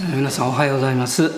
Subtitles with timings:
[0.00, 1.30] 皆さんおはようございます。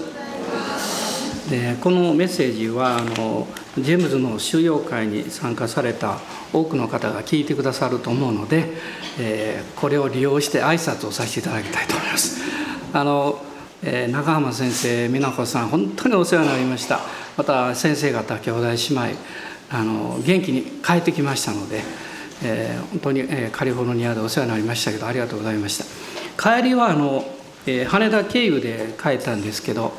[1.50, 6.18] でこのメッセージはあのジェームズの収容会に参加された
[6.54, 8.64] 多くの方が聞いてくださると思うので、
[9.20, 12.40] えー、これを利用して挨拶をさせていただきたいと思います。
[12.94, 13.38] あの、
[13.82, 17.00] えー、中浜先生美奈子さん本当にお世話になりました。
[17.36, 18.74] また先生方兄弟姉
[19.12, 19.18] 妹
[19.70, 21.82] あの元気に帰ってきましたので、
[22.42, 25.84] えー、本当に、えカリフォルニアでお世話になりましたけどありがとうございました。
[26.38, 27.35] 帰りはあの
[27.66, 29.92] えー、羽田経由で帰ったんですけど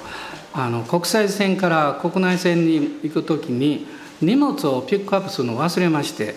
[0.53, 3.85] あの国際線から国内線に行く時に
[4.21, 6.35] 荷物をピックアップするのを忘れまして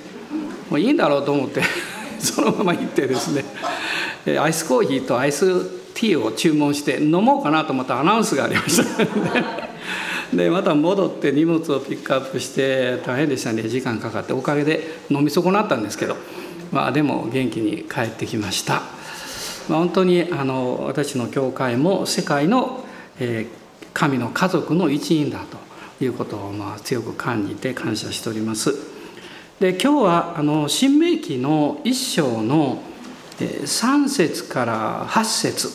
[0.68, 1.62] もういいんだろうと思って
[2.18, 3.44] そのまま行ってですね
[4.38, 5.64] アイスコーヒーとアイス
[5.94, 9.06] ティーを注文して飲もうかなと思ったアナウンスがありました。
[10.36, 13.62] でまた戻って荷物をピックアップして大変でしたね。
[13.64, 16.16] 時間かかっておかげで飲み損なったんですけど。
[16.72, 18.82] まあでも元気に帰ってきました。
[19.70, 22.84] まあ、本当にあの私の教会も世界の、
[23.20, 25.44] えー、神の家族の一員だ
[25.98, 28.74] ということをまあ強く感じて感謝しております。
[29.60, 32.82] で今日はあの新明記の一章の
[33.38, 35.70] 3節から8節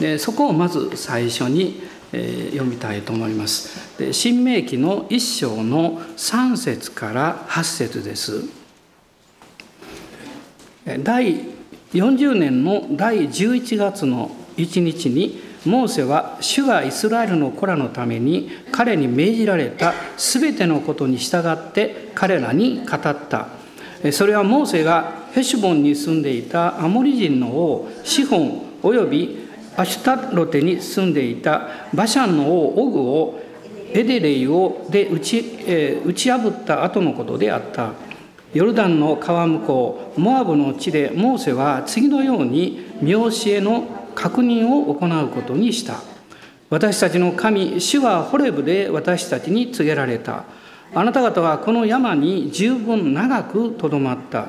[0.00, 1.80] でそこをまず最初に
[2.12, 3.98] え読みたいと思います。
[3.98, 8.44] で新明記の一章の3節から8節です。
[11.04, 11.57] 第
[11.92, 23.48] 40年の第11月の1日にモーセは主がイスラエルの子らのために彼に命じられた全てのことに従って彼らに語った。
[24.12, 31.68] それはモーセがヘシュボンに住んでいたアモリ人の王シホンおよびアシュタロテに住んでいた。
[31.94, 33.40] バシャンの王オグを
[33.92, 37.92] エデレイをで打ち,、え、打ち破った後のことであった。
[38.54, 43.82] ヨルダンの川向こうモアブの地でモーセは次のように見教えの
[44.14, 46.00] 確認を行うことにした。
[46.70, 50.44] 私たちの神主はホレブで私たちに告げられた。
[50.94, 54.48] あなた方はこの山に十分長くとどまった。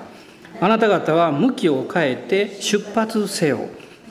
[0.61, 3.67] あなた方は向きを変えて出発せよ。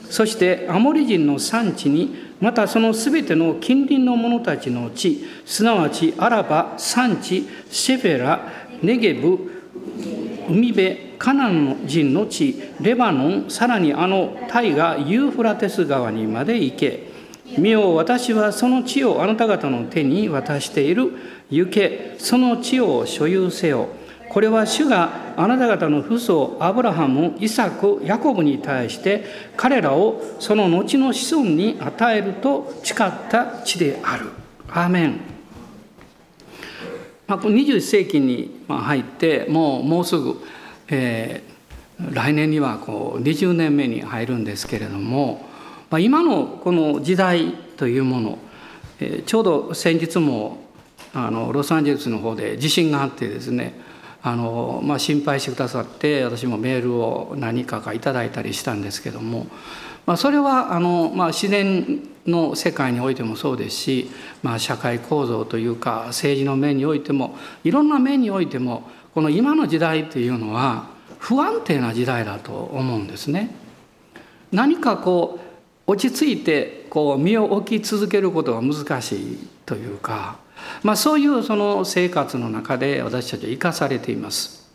[0.09, 8.47] そしてアモリ人の産地にまたそのすべての近隣の者たちの地すなわちアラバ産地シェフェラ
[8.81, 9.58] ネゲブ
[10.49, 17.09] 海辺カナン人の地レバノンさらにあのタイがユーフラテス川にまで行け
[17.57, 21.11] 見よ私はその地をあなた方の手に渡している
[21.49, 23.89] 行けその地を所有せよ
[24.29, 29.25] これは主があなた方の父祖アブラハムイサクヤコブに対して
[29.57, 34.29] 彼らをその後の子孫に与えると誓った地である。
[34.71, 35.38] アーメン
[37.29, 40.41] まあ、21世紀に入ってもうもうすぐ、
[40.89, 45.45] えー、来年にはこう20年目に入るんですけれども、
[45.91, 48.39] まあ、今のこの時代というもの、
[48.99, 50.63] えー、ちょうど先日も
[51.13, 53.79] あのロサンゼルスの方で地震があってですね
[54.23, 59.45] あの、まあ、心配してくださって私もメールを何かかいただいたりしたんですけども、
[60.09, 64.09] まあ、それはあの、まあ、自然の世界においてもそうですし、
[64.41, 70.87] まあ、社会構造というか政治の面においてもいろんな面においてもこの今の時代というのは
[71.19, 73.51] 不安定な時代だと思うんですね。
[74.51, 75.39] 何かこ
[75.85, 80.37] う落ち着いてこう身を置き続けることが難しいというか、
[80.81, 84.67] まあ、そういうその生活の中で私たちは生かされています。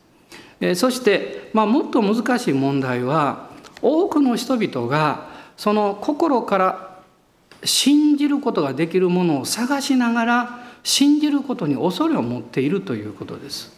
[0.76, 3.52] そして、まあ、もっと難しい問題は
[3.84, 5.28] 多くの人々が
[5.58, 6.98] その心から
[7.64, 13.72] 信じることができるものを探しながら信じることに恐れを持っているということです。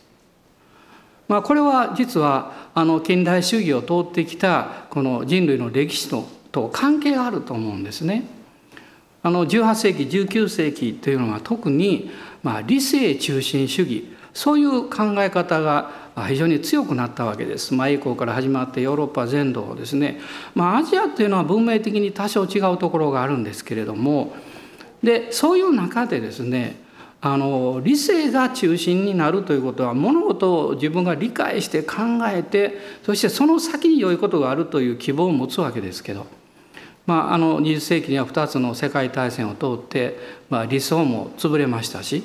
[1.27, 8.25] まあ、これは実はあの近代主義を通ってきたこの人類の歴史とと関係があると思うんですね。
[9.25, 12.11] あの18世紀19世紀というのは特に
[12.45, 17.75] まあ理性中心主義そういう考え方が非常に強くなったわけです。
[17.75, 20.19] まあ、以降から始まってヨーロッパ全土ですね、
[20.55, 24.35] まあ、アジアっていうのは文明的に多少違うところがあるんですけれども。
[25.03, 26.81] でそういう中でですね
[27.21, 31.97] あの理性が中心になるということは物事を自分が理解して考
[32.27, 36.27] えてそしてその先に良いことがあるという希望を持つわけですけど、
[37.07, 40.19] まあ、あの20世紀には2つの世界大戦を通って、
[40.51, 42.23] まあ、理想も潰れましたし。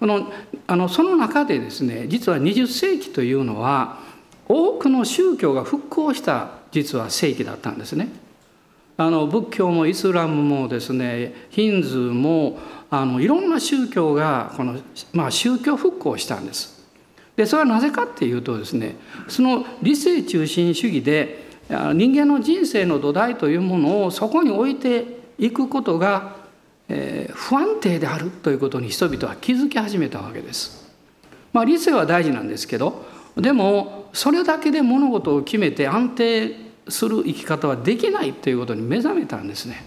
[0.00, 0.32] この
[0.66, 3.98] あのその中でですね実は20世紀というのは
[4.48, 8.08] 多くの宗教が復興した実は世紀だったんですね。
[8.96, 12.58] あの仏教もイスラムもですねヒンズーも
[12.90, 14.78] あのいろんな宗教がこの、
[15.12, 16.80] まあ、宗教復興したんです。
[17.36, 18.96] でそれはなぜかっていうとですね
[19.28, 26.36] その理性中心主義で人間の人生の土台というものをそこに置いていくことが、
[26.92, 30.90] え、不安定であるということに人々は気づき始めたわけです。
[31.52, 33.04] まあ、理性は大事なんですけど
[33.36, 36.56] でもそれだけで物事を決めて安定
[36.88, 39.84] する生き方はできないということに目覚めたんですね。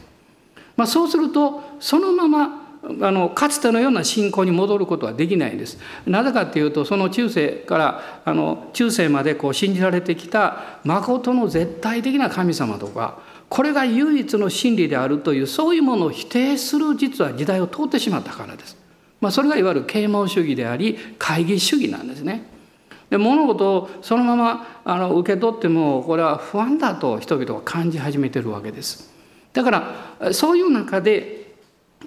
[0.76, 2.64] まあ、そうするとそのまま
[3.02, 5.78] あのかつてのような信仰に戻ることはできないんです。
[6.06, 18.78] なぜかっていうとその中世からあの中世までこう信じられてきた誠の絶対的な神様とかこれが唯一の真理であるというそういうものを否定する実は時代を通ってしまったからです。
[19.22, 22.46] まあ、それがいわゆる啓蒙主義であり会議主義なんですね。
[23.10, 29.14] で物事をそのままあの受け取ってもこれは不安だと人々は感じ始めてるわけです。
[29.54, 31.54] だからそういう中で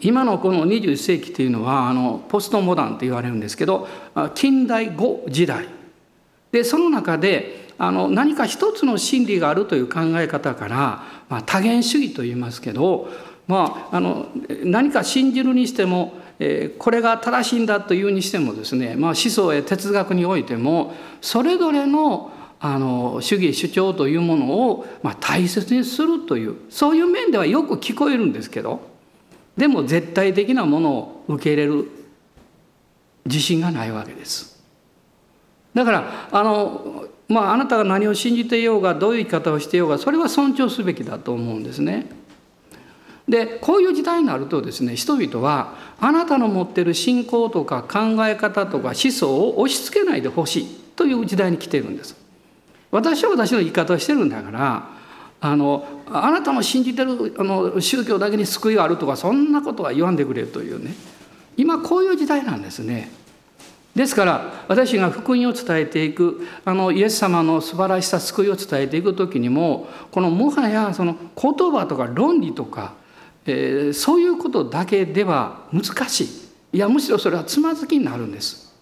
[0.01, 3.89] 今のこの21世紀というのはあのポストモダンと言われるんですけど
[4.35, 5.69] 近代後時代
[6.53, 10.77] でその中であの何か一つの真理があるという考え方から、
[11.29, 13.09] まあ、多元主義と言いますけど、
[13.47, 14.27] まあ、あの
[14.65, 28.81] 何か信じるにしてもえこれが正しいんだというにしてもですね、まあ、思想や哲学においてもそれぞれのあの主義主張というものを、まあ、大切にするというそういう面ではよく聞こえるんですけど
[29.59, 31.91] でも絶対的なものを受け入れる
[33.27, 34.57] 自信がないわけです。
[35.75, 42.07] だからあの、まあ、あなたが何を信じていようがどういう生き方をしていようがそれは尊重すべきだと思うんですね。
[43.29, 52.17] でこういう時代になるとですね人々はあなたの持ってる信仰とか考え方とか思想を押し付けないでほしいという時代に来ているんです。
[52.93, 54.89] 私は私の言い方をしてるんだから
[55.41, 60.95] あのあなたの信じてるあの宗教だけに救いがあるとかそんなことは言わんでくれというね
[61.57, 63.11] 今こういう時代なんですね。
[63.97, 72.95] ですから私が福音を伝えていくあのイエス様の素晴らしさ救いを伝えていく時にもこのもはやその言葉とか論理とか
[73.47, 76.29] えー、そういうことだけでは難しい。
[76.73, 78.75] いやむしろそれはつまずきになるんです。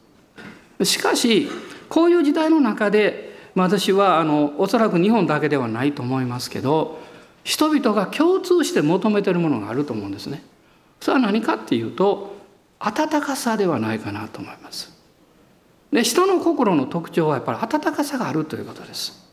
[0.83, 1.49] しかし
[1.89, 6.99] こういう時代の中で私はあのおそらく日本だけではないと思いますけど
[7.45, 10.43] 人々が共通して求めてるものがあると思うんですね。
[11.01, 12.35] それは何かっていうと
[12.81, 14.94] 温かさではないかなと思います。
[15.95, 19.25] で人の心の特徴はやっぱり温かさがあるということです。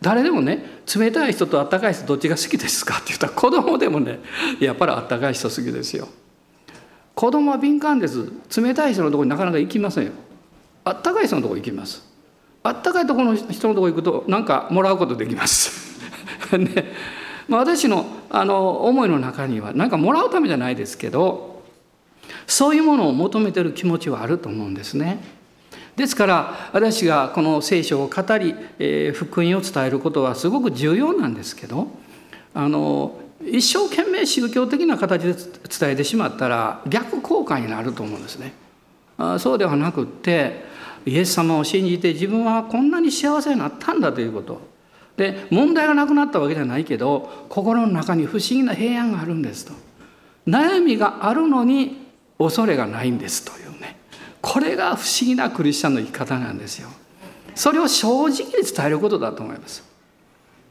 [0.00, 4.20] 誰でもね冷たい人と温かい人どっちが好きですかって言ったら子供でもね
[4.58, 6.08] やっぱり温かい人好きですよ。
[7.14, 8.32] 子供は敏感です。
[8.58, 10.12] 冷たい人のとこになかなか行きませんよ。
[10.84, 12.02] あったかい人のとこ行きます。
[12.62, 16.00] あったかいとこの人のとこ行くと何かもらうことできます。
[16.56, 16.94] ね。
[17.46, 21.62] まあ、私のあの思いの中には何かもらうためじゃないですけど
[22.46, 25.35] そういうものを求めてる気持ちはあると思うんですね。
[25.96, 31.88] ですから私がこの聖書を語り、えー、福音を伝えることはすごく重要なんですけど
[32.54, 38.52] あの一生懸命宗教的な形で伝えてしまったら逆効果になると思うんですね。
[39.18, 40.64] あそうではなくって
[41.06, 44.60] イエス様を信じて自分はこんなに幸せになったんだということ。
[45.16, 49.72] で問題がなくなったわけじゃないけど心の中に不思議な平安があるんですと。
[50.46, 52.06] 悩みがあるのに
[52.38, 53.65] 恐れがないんですという。
[54.46, 56.88] これが不思議なクリスチャンの生き方なんですよ。
[57.56, 59.82] それを正直に伝えることだと思います。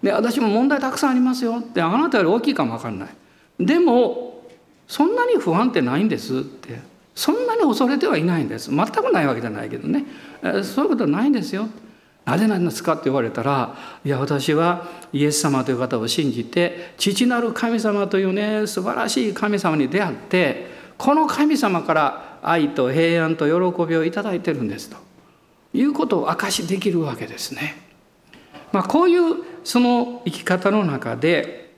[0.02, 3.10] で私も問題たくさんありますよってあなたより大きいかも分かんない。
[3.60, 4.44] でも
[4.88, 6.80] そんなに不安ってないんですって
[7.14, 10.06] そんなに恐れてはいないんです全くないわけじゃないけどね
[10.64, 11.68] そういうことはないんですよ。
[12.24, 20.68] なぜなんですかって言われたらいや私はイエス様という方を信じて父なる神様というね素晴らしい神様に出会って
[20.98, 24.98] この神様から愛と平安と喜びをいただいてるんですと
[25.74, 27.82] いうことを証しできるわけですね。
[28.72, 31.74] まあ、こういうその生き方の中で、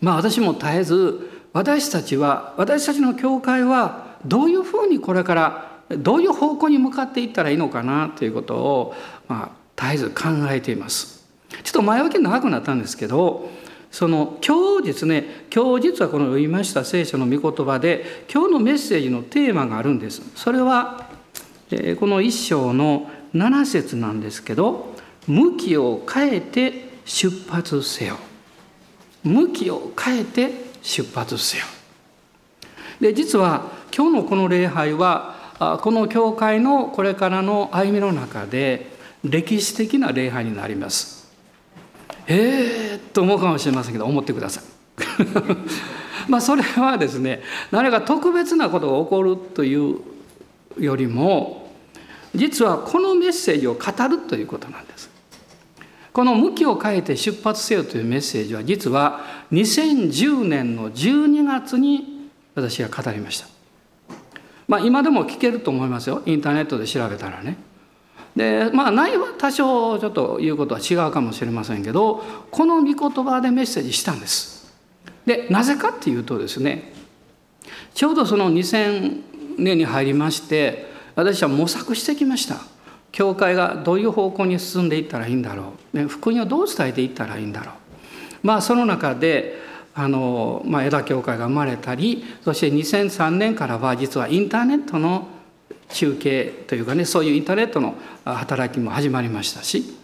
[0.00, 8.94] まあ、私も絶えず私たちは私たちの教会はどういうふうにこれからどういう方向に向かっていったらいいのかなということを、
[9.26, 11.20] まあ、絶えず考えています。
[11.50, 13.50] ちょっと前置き長くなったんですけど
[13.90, 20.22] その今日ですね今日実はこの読みました聖書の御言葉で今日のメッセージのテーマがあるんです。
[20.36, 21.08] それは、
[21.70, 24.94] えこの一章の7節なんですけど
[25.26, 28.16] 「向きを変えて出発せよ」
[29.22, 31.64] 「向きを変えて出発せよ」
[33.00, 38.90] で実は今日のこの礼拝はこの教会のこれからの歩みの中で
[39.22, 41.19] 歴史的な礼拝になります。
[42.32, 44.64] えーと思うかもしれませんけど思ってください。
[46.28, 49.98] まあそれはですね何か特別なことが起こるという
[50.78, 51.74] よりも
[52.34, 55.10] 実はこのメッセージを語るということなんです。
[56.12, 63.48] この「向きを変えて出発せよ」というメッセージは実は2010年の12月に私が語りました。
[64.68, 67.69] まあ今でも聞けると思いますよインターネットで調べたらね。
[68.36, 74.72] でまあ内容は多少ちょっと言うことは違うかもしれませんけどこの御言葉でメッセージしたんです。
[75.26, 76.92] でなぜかっていうとですね
[77.94, 79.22] ちょうどその2000
[79.58, 82.56] 年に入りまして私は模索してきました。
[83.12, 87.74] 教会がどういう方向に進んでいったらいいんだろう、ね、福音をどう伝えていったらいいんだろう
[88.46, 89.58] まあその中で
[89.94, 95.26] あの、まあ、枝教会が生まれたりそして2003年からは実はインターネットの
[95.92, 97.94] 中継というかねそういうインターネットの
[98.24, 99.96] 働きも始まりましたし。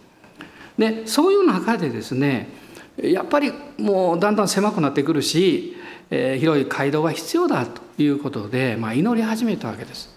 [0.77, 2.49] でそういう中でですね
[2.97, 5.75] やっぱりもうだんだん狭くなってくるし、
[6.09, 10.15] えー、広い街道が必要だということで、まあ、祈り始めたわけです。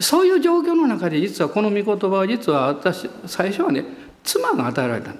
[0.00, 3.84] そういう状況の中で実はこの御言葉は実は私最初はね
[4.22, 5.18] 妻が与えられたん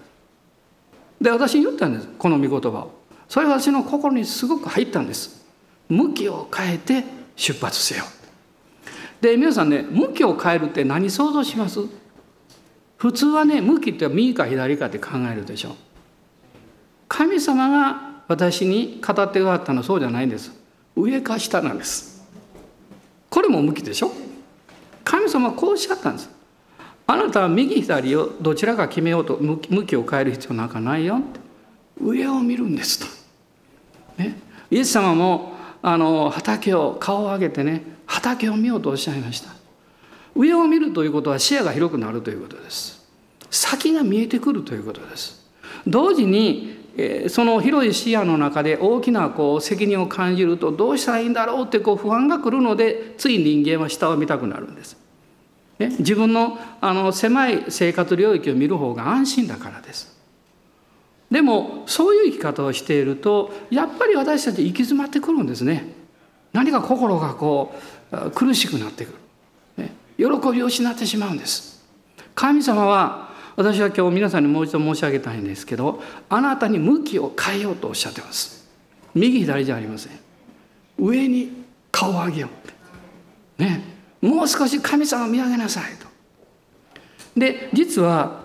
[1.21, 2.99] で私に言ったんですこの御言葉を。
[3.29, 5.45] それは私の心にすごく入ったんです。
[5.89, 7.05] 向きを変えて
[7.37, 8.05] 出発せよ。
[9.21, 11.81] で皆さんね向きを変えるって何想像します？
[12.97, 15.77] 普通はね向きって右か左かって考えるでしょ。
[17.09, 20.53] 神様が私に語ってくださったのはそうじゃないんです。
[20.95, 22.27] 上か下なんです。
[23.31, 24.13] これも向きでしょ。
[25.05, 26.31] 神様はこうおっしゃったんです。
[27.07, 31.17] あなたは右左をどちらか決めようと向きを変える必要なんかないよ。
[31.17, 31.41] って
[32.01, 33.07] 上を見るんですと、
[34.23, 34.39] ね、
[34.71, 37.83] イエス様もあの畑を顔を上げてね
[38.19, 39.51] 畑を見ようとおっしゃいました
[40.35, 43.07] 上を見るということは視野が広くなるということです
[43.51, 45.49] 先が見えてくるということです
[45.87, 46.79] 同時に
[47.29, 54.97] その広い視野の中で大きなこう責任を感じるとどうしたらいいんだろうってこう不安が来るのでつい人間は下を見たくなるんです。
[55.79, 60.19] ね、自分のあの狭い生活領域を見る方が安心だからです。
[61.31, 65.95] でもそういう生き方をしているとやっぱり私たち行き詰まってくるんですね。
[66.53, 67.98] 何か心がこう
[68.35, 69.13] 苦しくなってく
[69.77, 69.85] る。
[69.85, 71.85] ね、喜びを失ってしまうんです。
[72.35, 78.69] 神様は私は今日皆さんにもう一度申し上げたいんですけどあなたに向きを変えようとおっしゃってます。
[79.15, 80.13] 右左じゃありません。
[80.99, 82.49] 上に顔を上げよ
[83.59, 83.83] うね。
[84.21, 86.07] もう少し神様を見上げなさいと。
[87.37, 88.43] で実は、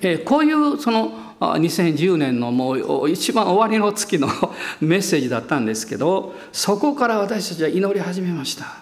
[0.00, 4.28] え、こういうその2010年のもう一番終わりの月の
[4.80, 8.81] メッセージだったんですけどそこから私たちは祈り始めました。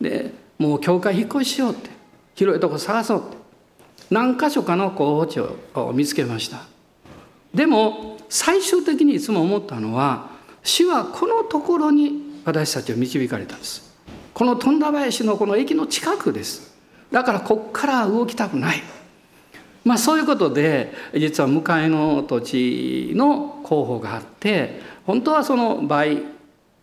[0.00, 1.90] でもう教会引っ越ししようって
[2.34, 3.40] 広いとこ探そうって。
[4.10, 6.62] 何箇所かの候補地を見つけました。
[7.54, 10.30] でも最終的にいつも思ったのは
[10.62, 13.94] 主はこのところに私たちを導かれたんです。
[14.34, 16.74] この富田林のこの駅の近くです。
[17.12, 18.82] だからこっから動きたくない。
[19.84, 26.22] まあそういうことで実は向かいの土地の候補があって本当はその倍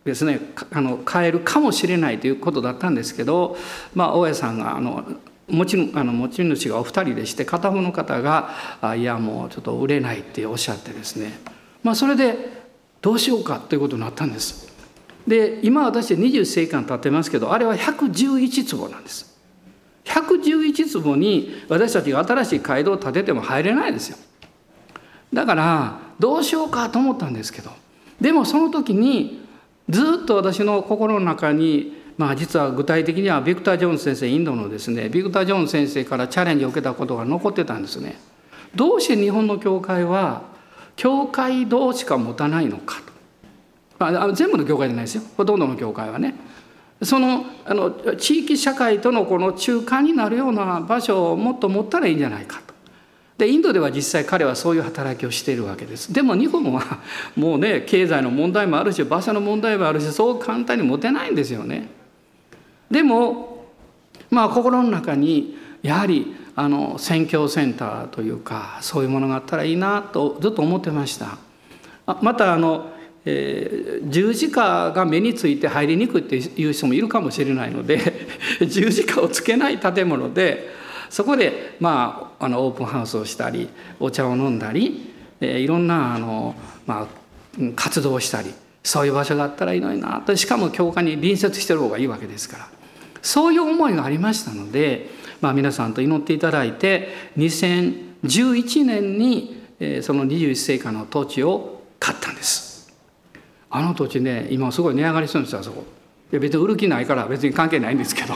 [0.08, 0.40] ですね
[0.72, 3.56] あの変えるかもしれないということだったんですけど、
[3.94, 5.04] まあ、大家さんがあの
[5.48, 8.50] 持ちあの持ち主がお二人でして片方の方が
[8.96, 11.38] 「いやもうちょっと売れない」っておっしゃってですね
[11.82, 12.66] まあそれで
[13.00, 14.68] どうしようかということになったんです。
[15.26, 19.36] で今私20世紀間経ってますけどあれは111坪なんです。
[20.04, 24.16] 111坪に私たちが新しい街道を建てても入れないですよ。
[25.32, 27.70] だからどうしようかと思ったんですけど
[28.20, 29.46] でもその時に
[29.88, 38.18] ずっと私の心の中にまあ、実は具体的にはビクター・ジョーン先生インドのですねビクター・ジョーン先生からチャレンジを受けたことが残ってたんですね。
[38.74, 40.42] どうして日本の教会は
[40.96, 43.00] 教会同しか持たないのか
[43.98, 46.34] と、まあ、全部の教会じゃないですよほとんどの教会はね。
[47.00, 52.74] そのあの地域社会とのこの中間になるような場所をもっと持ったらいいんじゃないかと。
[53.38, 56.98] でインドでは実際彼はそういう働きをしているわけですでも日本は
[57.36, 61.88] もうね経済の問題もあるし場所の問題もあるしそう簡単に持てないんですよね。
[62.90, 63.68] でも
[64.30, 71.38] まあ心の中にやはりあの宣教センターというかそういうものがあったらいいなとずっと思ってました
[72.20, 72.90] またあの、
[73.24, 78.26] えー、十字架が目について入りにくいっていう人もいるかもしれないので
[78.66, 80.68] 十字架をつけない建物で
[81.10, 83.68] そこで、まあ、あのオープンハウスをしたり
[84.00, 86.54] お茶を飲んだり、え、いろんなあの、
[86.86, 87.06] まあ、
[87.76, 90.34] 活動をしたりそういう場所があったらいいのになと。
[90.36, 92.68] しかも教会に隣接してる方がいいわけですから。
[93.20, 95.10] そういう思いがありましたので、
[95.40, 99.62] まあ、皆さんと祈っていただいて2011年に
[100.02, 102.94] その21世紀の土地を買ったんです。
[103.70, 105.84] あの土地ね今すごい値上がりするんですよあそこ。
[106.30, 108.34] いや別に売る気ないから別に関係ないんですけど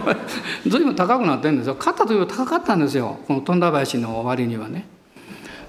[0.66, 4.86] 随分高くなってるんですよ買った時は高かったんですよこの富田林の終わりにはね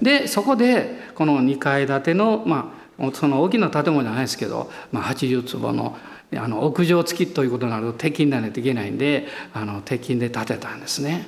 [0.00, 5.96] でそこでこの2階建てのまあその大きな建物じゃないですけど、まあ、80坪の
[6.32, 11.26] あの屋上付きということになると鉄筋でないといけないんであの鉄筋で建てたんですね。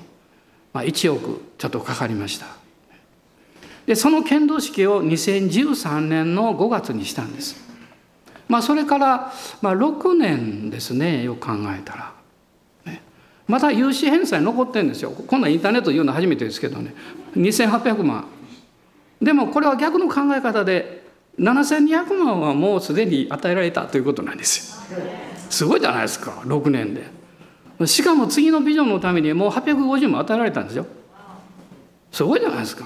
[0.73, 2.47] まあ、1億ちょっとかかりました。
[3.87, 7.72] でその剣道式を2013年の5月にしたんです。
[8.53, 9.33] まあ、それから、
[9.63, 12.13] まあ、6年ですねよく考えたら。
[13.49, 15.11] また融資返済残ってるんですよ。
[15.11, 16.95] こんなインターネット言うの初めてですけどね。
[17.35, 18.27] 2800万。
[19.23, 21.03] でもこれは逆の考え方で
[21.39, 24.99] 7200万はもうすでに与えられたということなんですよ。
[25.49, 26.33] すごいじゃないですか。
[26.45, 27.87] 6年で。
[27.87, 30.85] しかも次のビジョンのためにもう850万与えられたんですよ。
[32.11, 32.85] すごいじゃないですか。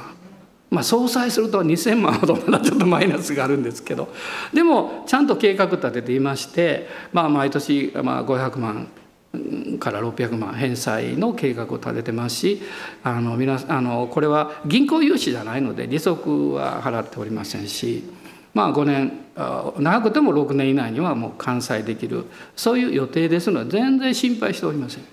[0.70, 4.08] まあ総裁すると2000万ほどまだちょっとマイナスがあるんですけど
[4.52, 8.88] でもちゃんと計画立てていましてまあ毎年まあ500万
[9.78, 12.62] から600万返済の計画を立ててますし
[13.02, 18.04] あの皆あのこれは銀行融資じゃないので利息は払っておりませんし
[18.54, 19.26] まあ5年
[19.78, 22.24] 長くても6年以内にはもう完済できる
[22.56, 25.04] そういう予定ですので全然心配しておりません。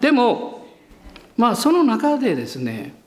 [0.00, 0.66] でも
[1.36, 2.99] まあその中でですね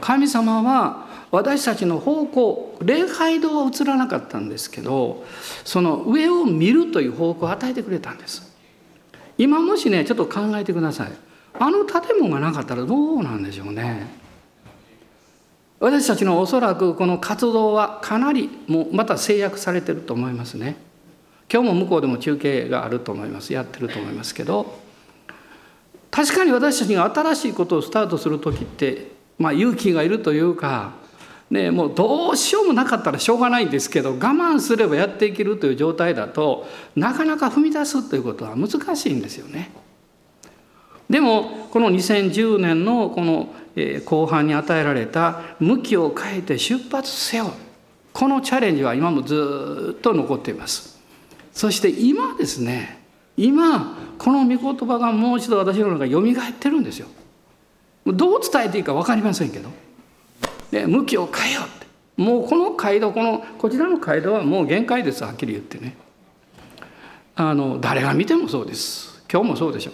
[0.00, 5.24] 神様は私たちの方向礼拝堂は映らなかったんですけど
[5.64, 8.50] その上を見るという方向を与えてくれたんです。
[9.38, 11.12] 今もしねちょっと考えてください。
[11.58, 14.06] あの建物がなかったらどうなんでしょうね。
[15.78, 20.76] 私たちのおそらくこの活動はかなりもうまた制約されてると思いますね。
[21.52, 23.52] 今日も向こうでも中継があると思います。
[23.52, 24.78] やってると思いますけど
[26.10, 31.00] 確かに私たちが新しいことをスタートする時ってまあ勇気がいるというか
[31.50, 39.72] ね、もうどうしようもなかったらしょうがないんですけど我慢すればやっていけるという状態だとなかなか踏み出すということは難しいんですよね。
[41.08, 43.52] でもこの2010年のこの
[44.04, 47.52] 後半に与えられた「向きを変えて出発せよ」
[48.12, 51.00] このチャレンジは今もずっと残っています。
[51.52, 53.02] そして今ですね
[53.36, 57.08] 今この御言葉がもう一度私の中によみがえってるんですよ。
[58.12, 59.68] どう伝えていいか分かりませんけど。
[60.70, 61.86] で向きを変えようって。
[62.16, 65.96] もうこの街道このこちらの街道はもう限界ですはっきり言ってね。
[67.34, 69.22] あの誰が見てもそうです。
[69.32, 69.92] 今日もそうでしょ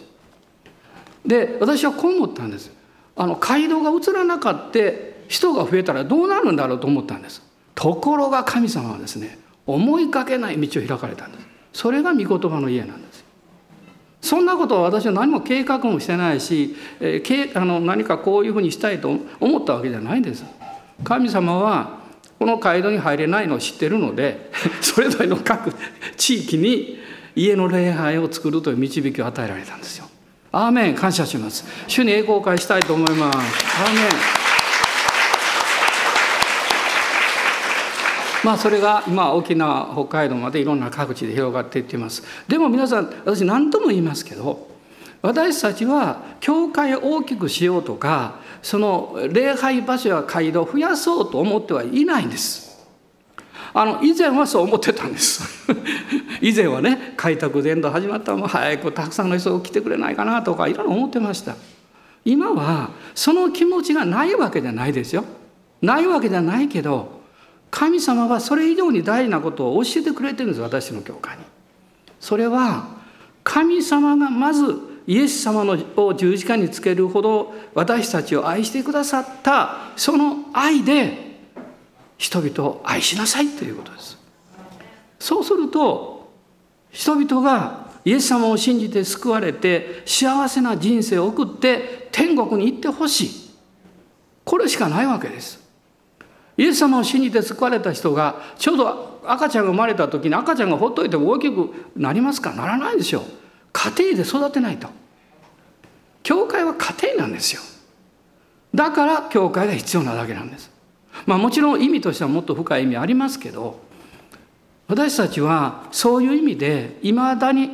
[1.24, 2.72] で私はこう思ったんです。
[3.16, 4.80] あの街道が映らなかった
[5.28, 7.42] 人が増えたらどうなるんだろうと思ったんです。
[7.74, 11.46] ところが神様はですね思いかけない道を開かれたんです。
[11.72, 13.24] それが御言葉の家なんです。
[14.26, 20.44] そんなことは私は何も計画もしてないし、えー、あの何かこういうふうにしたいと思ったわけじゃないんです
[21.04, 22.00] 神様は
[22.38, 24.50] この街道に入れないのを知ってるので
[24.82, 25.72] それぞれの各
[26.16, 26.98] 地域に
[27.36, 30.06] 家の礼拝を作るという導きを与えられたんですよ。
[30.52, 31.64] アーメン感謝します。
[31.86, 33.36] 主に栄光を返したいと思います。
[33.36, 34.45] アーメン
[38.46, 42.22] まあそれが今沖縄北海道までいろんな各地で広がっていっています。
[42.46, 44.68] でも皆さん私何度も言いますけど
[45.20, 52.86] 私たちは教会を大きくしようとかその礼拝場所や街道を増やそうと思ってはいないんです。
[53.74, 55.42] あの以前はそう思ってたんです
[56.40, 61.56] 以前はね開拓伝道始まったらもう早くたくさんの人が来てくれないかなとかいろいろ思ってました
[62.24, 65.24] 今はその気持ちがないわけじゃないですよ
[65.82, 67.15] ないわけじゃないけど
[67.70, 71.44] 神様はそれ以上に大事なことを教えてくれてるんです私の教会に
[72.20, 72.88] それは
[73.44, 81.26] 神様がまずイエス様のを十字架につけるほど私たちを愛してくださったその愛で
[82.18, 84.18] 人々を愛しなさいということです。
[85.18, 86.32] そうすると
[86.90, 93.30] 人々がイエス様を信じて救われて幸せな人生を送って天国に行ってほしい。
[94.44, 95.65] これしかないわけです。
[96.56, 102.52] イエス様を信じて救われた人がちょうど赤ちゃんが生まれた時に赤ちゃんがほっといても大きくなりますか？
[102.52, 103.22] ならないでしょう。
[103.72, 104.88] 家庭で育てないと。
[106.22, 107.60] 教会は家庭なんですよ。
[108.74, 110.70] だから教会が必要なだけなんです。
[111.26, 113.80] まあもちろん意味としてはもっと深い意味ありますけど
[114.86, 117.70] 私たちはそういう意味でいまだに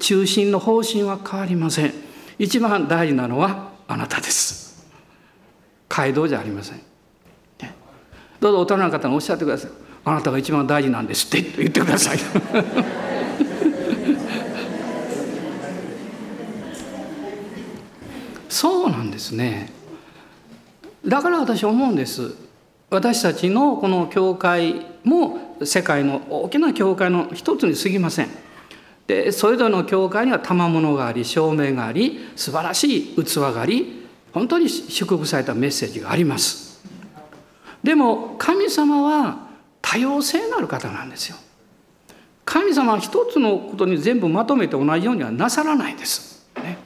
[0.00, 1.94] 中心の方針は変わりません。
[2.38, 4.86] 一番大事なのはあなたです。
[5.88, 6.80] 街道じゃありません。
[8.40, 9.70] どうぞ大人の方におっしゃってください。
[10.04, 11.40] あなたが一番大事なんですって。
[11.58, 12.18] 言ってください。
[18.48, 19.72] そうなんですね。
[21.06, 22.34] だから私思うんです。
[22.90, 28.28] 私たちのこの教会も世界の大きな教会の一つに過ぎません。
[29.06, 36.73] でそれぞれの教会には賜物があり証明があり素晴らしい器があり本当に祝福されたメッセージがあります。
[37.84, 39.46] でも神様は
[39.82, 41.36] 多様性のある方なんですよ。
[42.46, 46.76] 神様は一つのことに全部まとめて同じようにはなさらないです、ね、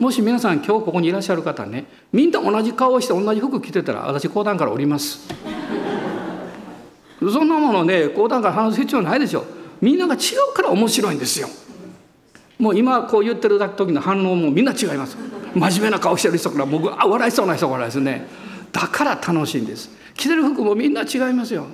[0.00, 5.28] もし皆さん今日ここにいらっしゃる方ねみんな同じ顔をして同じ服着てたら私講談から降ります。
[7.20, 9.44] そんなものね講談から話す必要ないでしょ。
[9.80, 10.18] みんなが違
[10.50, 11.48] うから面白いんですよ。
[12.58, 15.16] もう今こう言ってる時の反応もみんな違います。
[15.54, 18.26] 真面目な顔してる人から僕あ笑いそうな人からですね。
[18.72, 19.99] だから楽しいんです。
[20.14, 21.66] 着てる服もみんな違いますよ。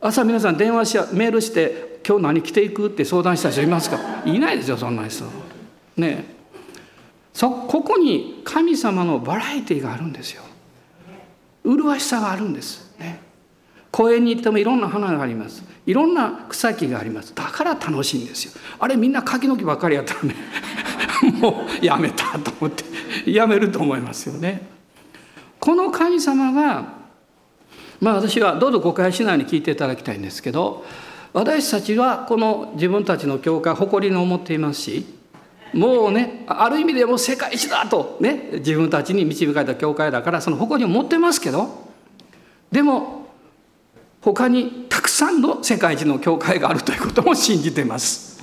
[0.00, 3.98] 朝皆さん電話しメールして「今日何着ていく?」って相談した人いますか？
[4.26, 5.24] いないですよそんな人。
[5.96, 6.34] ねえ。
[7.32, 10.42] そここに神様のバラエティーがあるんですよ。
[11.64, 12.94] 麗しさがあるんです。
[12.98, 13.20] ね。
[13.90, 15.62] 公園に行ってもいろんな花があります。
[15.86, 17.34] いろんな草木があります。
[17.34, 18.52] だから楽しいんですよ。
[18.78, 20.34] あれみんな柿の木ばっかりやったらね
[21.40, 22.72] もうやめたと思っ
[23.24, 24.66] てやめると思いますよね。
[25.58, 27.03] この神様が
[28.00, 30.84] まあ私はどうぞ誤解しないように聞いていただきたいんですけど
[31.32, 35.06] 私たちはこの自分たちの教会誇りに思っていますし
[35.72, 41.68] もうねある意味でも世界一だとね自分たちに導かれた教会だからその誇りを持ってますけど
[42.70, 43.26] でも
[44.20, 48.42] 他にたくさんの世界一の教会があるということも信じてます。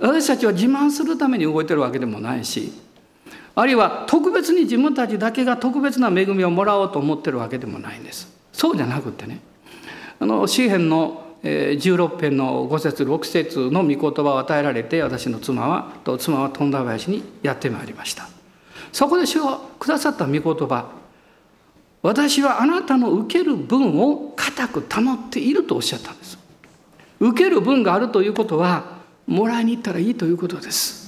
[0.00, 2.72] 私たちは自慢するために動いてるわけでもないし
[3.58, 8.32] あるいは特別に自分たちだけが特別な恵みをもらおうと思ってるわけでもないんです。
[8.52, 9.40] そうじゃなくてね。
[10.20, 18.28] あの詩篇の16編の5節6節の御言葉を与えられて私の妻はと妻は富田林にやってまいりました。
[18.92, 20.92] そこで主がくださった御言葉
[22.02, 26.38] 私はあなたの受ける分を固く保っているとおっしゃったんです。
[27.18, 31.07] 受ける分があるということはもらいに行ったらいいということです。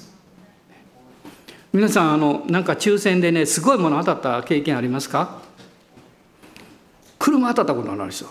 [1.73, 5.41] 皆さんあのなんか抽選でねすごいもの当たった経験ありますか？
[7.19, 8.27] 車当たったことある人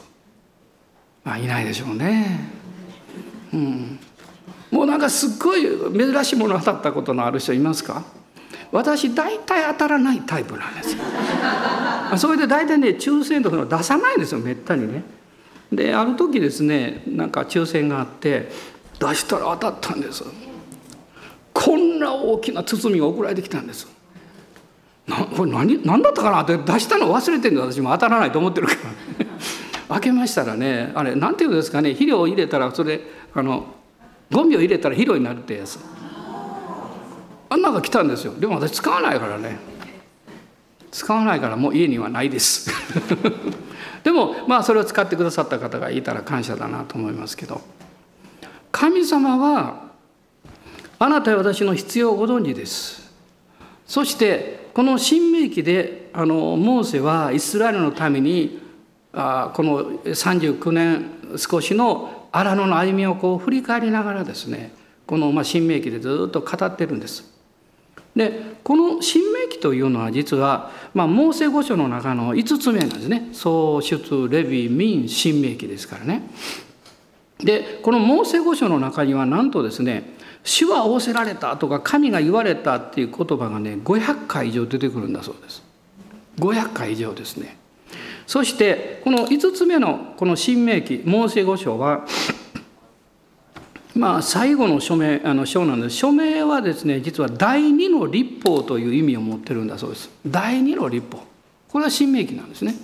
[1.24, 2.50] まあいないでしょうね。
[3.54, 4.00] うん。
[4.72, 8.04] もうなんかすっごい珍しいもの当たったことのある人いますか？
[8.72, 11.04] 私大体当たらないタイプなんですよ。
[12.18, 15.04] それで大体ね抽選とか出さないんですよめったにね。
[15.72, 18.50] である時ですねなんか抽選があって
[19.00, 20.24] 出したら当たったんです
[21.62, 23.86] こんな大きな包みが送られてきたんです。
[25.08, 26.42] なこれ何何だったかな？
[26.42, 28.80] って出したの忘れてるんで私も当たらないと思ってるから。
[30.00, 31.90] 開けましたらねあれ何ていうんですかね？
[31.90, 33.02] 肥料を入れたらそれ
[33.34, 33.66] あの
[34.32, 35.80] ゴミを入れたら肥料になるってやつ。
[37.50, 38.34] あんなんが来たんですよ。
[38.40, 39.58] でも私使わないからね。
[40.92, 42.72] 使わないからもう家にはないです。
[44.04, 47.60] でもまあそれを使ってくださった方がいたら感謝だなと思いますけど。
[48.72, 49.89] 神様は
[51.00, 53.10] あなたは私の必要をご存知です
[53.88, 58.60] そしてこの新明記であのモーセはイスラエルのために
[59.14, 64.74] あこの39年少しの荒野の歩みをこう振り返りながらですね
[65.08, 67.24] このまあ新明記でずっと語ってるんです。
[68.16, 76.24] でこの新明記というのは実は、まあ、モーセ五書の中の5つ目なんですね創出レビ民新明記ですからね。
[77.38, 85.64] でこのモーセ五書の中にはなんとですね「主は仰せられた」とか「神が言われた」っていう言葉がね500回以上出てくるんだそうです。
[86.40, 87.58] 500回以上ですね。
[88.26, 92.06] そしてこの5つ目のこの新明記モーセ五章は
[93.96, 101.24] まあ最後の署名あの章なんです署名はですね実は第二の立法という意味を持ってるんだそうです第二の立法
[101.70, 102.76] これは新明記なんですね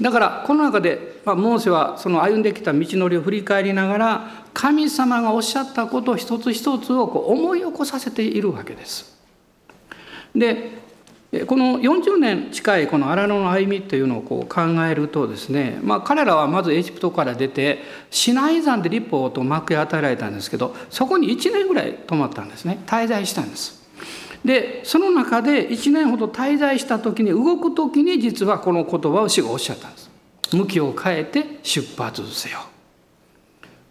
[0.00, 9.14] だからこの中で、まあ、モーセはその歩んできた道のりを振り返りながら神様がおっしゃったこと一つ一つをこう思い起こさせているわけです。
[10.34, 10.84] で
[11.46, 23.82] この40年近いこの荒野の歩みっていうのをこう考えるとですね、まあ、彼らはまずエジプトから出てシナイ山で立法と幕へ与えられたんですけどそこに1年ぐらい泊まったんですね滞在したんです。
[24.44, 30.03] でその中で1年ほど滞在した時に動く時に実はこの言葉を主がおっしゃったんです。
[30.54, 32.60] 向きを変えて出発せよ。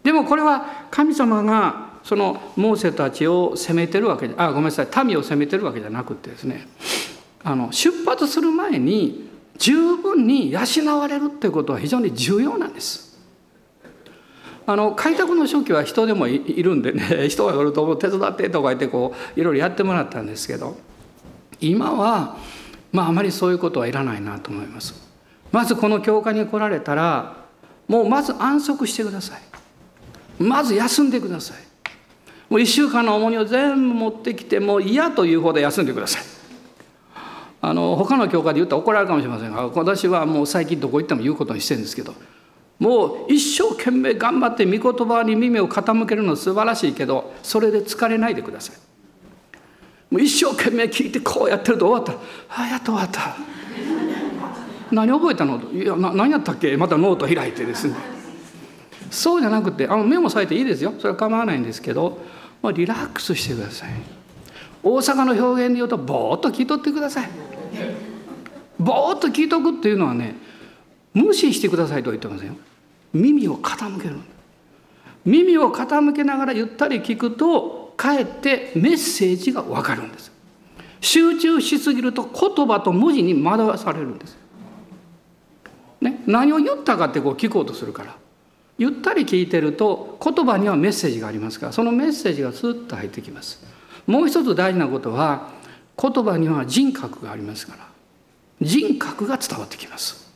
[0.02, 6.68] でもこれは神様がそのモーセたちを責めてるわけあごめんなさい民を責めてるわけじゃなくてですね
[7.42, 10.60] あの出発する前に十分に養
[10.98, 13.14] われるっていうことは非常に重要なんです。
[14.66, 20.78] あの開拓の初期は人でもいるんでね 人が来ると手伝ってとか言ってこういろいろやってもらったんですけど
[21.60, 22.36] 今は
[22.90, 25.03] まああまりそういうことはいらないなと思います。
[25.54, 27.36] まずこの教会に来られたら
[27.86, 30.42] もうまず安息してください。
[30.42, 31.58] まず休んでください。
[32.50, 36.22] もう1週間の重荷を全部持ってきてもう嫌というほど休んでください。
[37.60, 42.14] あの他の教会で言ったら怒られるかもしれませんが私はもう最近どこ行っても言うことにしてるんですけど
[42.80, 48.76] もう一生懸命頑張って御言葉に耳を傾けるの素晴らしいけどそれで疲れないでください。
[50.10, 52.18] もう一生懸命聞いてこうやってると終わったら
[52.50, 53.36] 「ああやっと終わった」
[54.94, 55.60] 何覚えたの？
[55.72, 56.76] いや何やったっけ？
[56.76, 57.94] またノート開いてですね。
[59.10, 60.94] そうじゃなくてあのメモされていいですよ。
[60.98, 62.20] それは構わないんですけど
[62.62, 63.90] もうリラックスしてください。
[64.82, 67.28] 大阪の表現で言うとぼーっと聞いとってください。
[68.78, 70.34] ぼーっと聞いとくっていうのはね
[71.12, 72.56] 無視してくださいとは言ってませんよ。
[73.12, 74.16] 耳を傾ける。
[75.24, 80.32] 耳を傾けながらゆったり聞くとかえってメッセージが分かるんです。
[81.00, 84.36] 集中しすぎると言葉と文字に惑わされるんです、
[86.04, 88.16] ね、何を言ったかってこう聞こうとするから。
[88.76, 91.72] ゆったり聞いてると言葉にはメッセージがありますから。
[91.72, 93.60] そのメッセージがスッと入ってきます。
[94.06, 95.48] もう一つ大事なことは
[96.00, 97.88] 言葉には人格がありますから。
[98.60, 100.30] 人格が伝わってきます。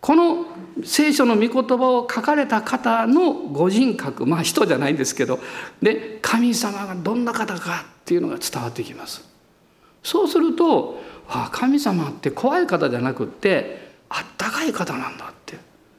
[0.00, 0.46] この
[0.84, 5.40] 聖書の御言葉を書かれた方のご人格まあ人じゃないんですけど
[5.82, 9.28] で神様がどんな方かっていうのが伝わってきます。
[10.04, 15.58] そうするとあ神様って怖い方じゃなくってあったかい方なんだって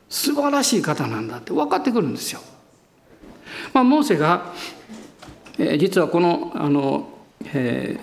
[0.09, 2.41] 素晴らしい方なんだって分かってくるんですよ。
[3.73, 4.53] まあ、モーセが、
[5.57, 7.09] えー、実はこのあの、
[7.53, 7.99] え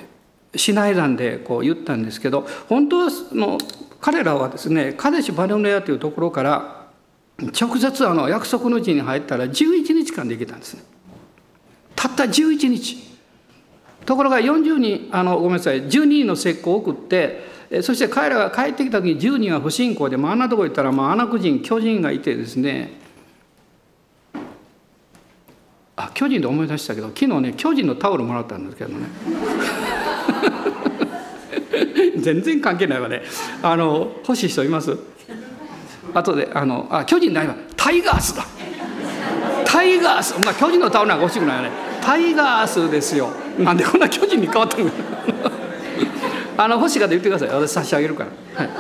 [0.52, 3.58] ー、シナイ山でこう言ったんですけど本当はの
[4.00, 6.86] 彼らはですねカデシュ・バネオネアというところから
[7.38, 10.82] 直接あの約束の地に入ったら11日間で行けたんですね。
[11.94, 13.06] たった11日。
[14.04, 22.92] ところが40人あのごめんなさい12人の石膏を送ってそして彼らが帰ってきた時に10人は不信仰で、まあ、あんなとこ行ったら、まあ、アナク人巨人がいてですね。
[25.96, 29.06] あ巨人で思い出したけど昨日ね巨人のタオルもらったんですけどね。
[32.18, 33.22] 全然関係ないわね。
[33.62, 34.96] あの欲しい人います？
[36.14, 37.54] 後であのあ巨人ないわ。
[37.76, 38.44] タイガースだ。
[39.64, 41.70] タイガース、まあ、巨人のタオルなんか欲しくないよね。
[42.00, 43.30] タイガースですよ。
[43.58, 44.90] なんでこんな巨人に変わったの？
[46.56, 47.48] あの欲しい方言ってください。
[47.48, 48.30] 私差し上げるから、
[48.64, 48.70] はい、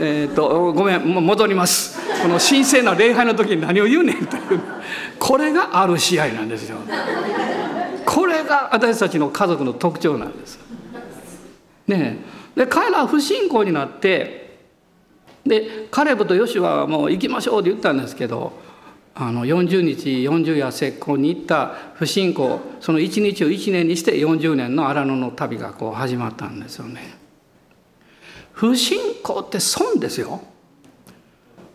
[0.00, 1.98] えっ、とごめん戻ります。
[2.22, 4.60] この神聖な礼拝の時に何を言うねんという。
[5.18, 6.78] これがある試合なんですよ。
[8.04, 10.58] これが私たちの家族の特徴なんです。
[11.86, 12.18] ね
[12.54, 14.58] で彼らは不信仰になって
[15.44, 18.52] でカレブとヨシュアはもう行きましょうって言ったんですけど
[19.20, 27.18] あの40日40夜石膏に行った不信仰その1日を1年にして40年の荒野の旅がこう始まったんですよね。
[28.52, 30.40] 不信仰って損ですよ。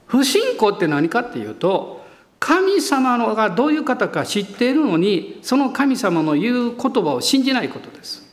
[0.06, 2.02] 不信仰って何かっていうと
[2.40, 8.24] 神様のがどういう方か知っているのにその神様の言う言葉を信じないことです。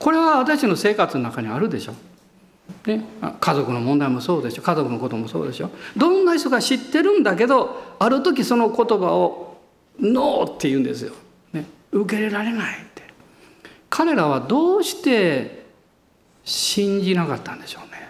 [0.00, 1.94] これは私の生活の中にあるでしょ。
[2.86, 3.04] ね、
[3.40, 4.62] 家族の問題もそうでしょ。
[4.62, 5.70] 家族のこともそうでしょ。
[5.96, 9.58] どんな人が知ってるんだけどある時その言葉を
[10.00, 11.12] 「ノー」って言うんですよ、
[11.52, 13.02] ね、受け入れられないって。
[13.88, 15.64] 彼らはどうして
[16.44, 18.08] 信じなかったんでしょうね。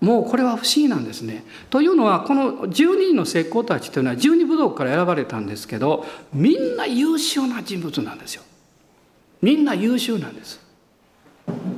[0.00, 1.44] もうこれは不思議なんですね。
[1.70, 8.42] というのはこの12人の石膏たちというのは12部族から選ばれたんですけどみんな優秀な人物なんですよ。
[9.42, 10.67] みんな優秀なんです。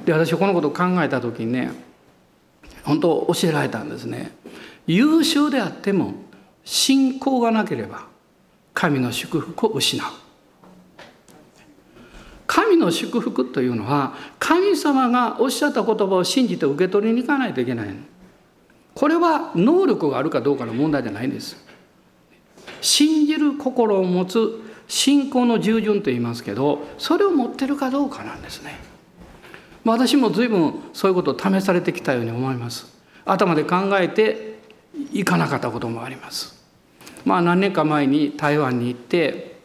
[0.05, 1.71] で私このことを考えた時にね
[2.85, 4.33] 本当教えられたんですね。
[4.87, 6.15] 優秀であっても
[6.65, 8.07] 信仰がなければ
[8.75, 10.07] 神の祝福を失う。
[12.47, 17.89] 神の祝福というのは神様がおっしゃった言葉を信じて受け取りに行かないといけない。
[18.95, 21.57] これは能力があるかどうかの問題じゃないんです。
[22.81, 28.90] 信じる心を持つ信仰の従順と言いますけどそれを持ってるかどうかなんですね。
[29.85, 32.87] 私も随分そういうことを試されてきたように思います。
[33.25, 34.59] 頭で考えて
[35.13, 36.61] いかなかったこともあります。
[37.25, 39.59] まあ何年か前に台湾に行って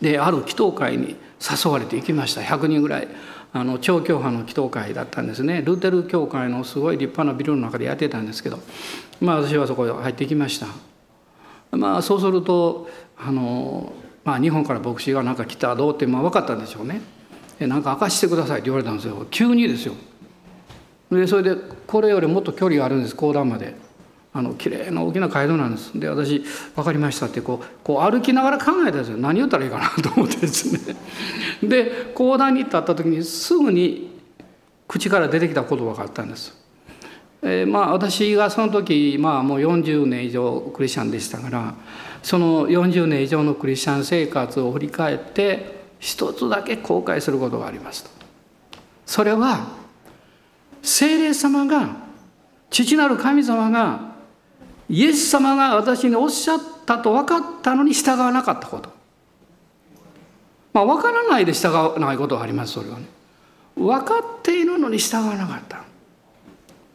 [0.00, 2.40] である祈祷会に誘われて行きました。
[2.40, 3.08] 100人ぐらい。
[3.50, 5.62] あの超教派の祈祷会だったんですね。
[5.62, 8.58] ルーテル教会のすごい立派なビルの中でやってたんですけど。
[9.20, 10.66] まあ私はそこへ入ってきました。
[11.76, 13.92] まあそうするとあの、
[14.24, 17.00] まあ、日本から牧師がなんか来たどうってまあ分かったんでしょうね。
[17.66, 19.26] なんか明かしてくださいって言われたんですよ。
[19.30, 19.94] 急にですよ。
[21.10, 23.16] でそれでこれよりもっと距離があるんです。
[23.16, 23.88] 講談まで。
[24.38, 25.98] あの綺麗な大きな街道なんです。
[25.98, 26.44] で私
[26.76, 29.16] 「分かりました」ってこうこう歩きながら考えたんですよ。
[29.16, 30.96] 何言ったらいいかなと思ってですね。
[31.66, 34.16] で講談に立った時にすぐに
[34.86, 36.56] 口から出てきた言葉があったんです。
[37.42, 41.74] えー、まあ私がその時まあもう40年以上クリスチャンでしたから
[42.22, 48.10] その40年以上のクリスチャン生活を振り返って一つだけ後悔することがありますと
[49.06, 49.66] それは
[50.82, 52.08] 聖霊様が
[52.70, 54.08] 父なる神様が
[54.88, 58.90] イエス様が私におっしゃったと分かったのに従わなかったこと。
[60.72, 63.06] まあ分からないで従わないことがありますそれはね。
[63.76, 65.84] 分かっているのに従わなかった。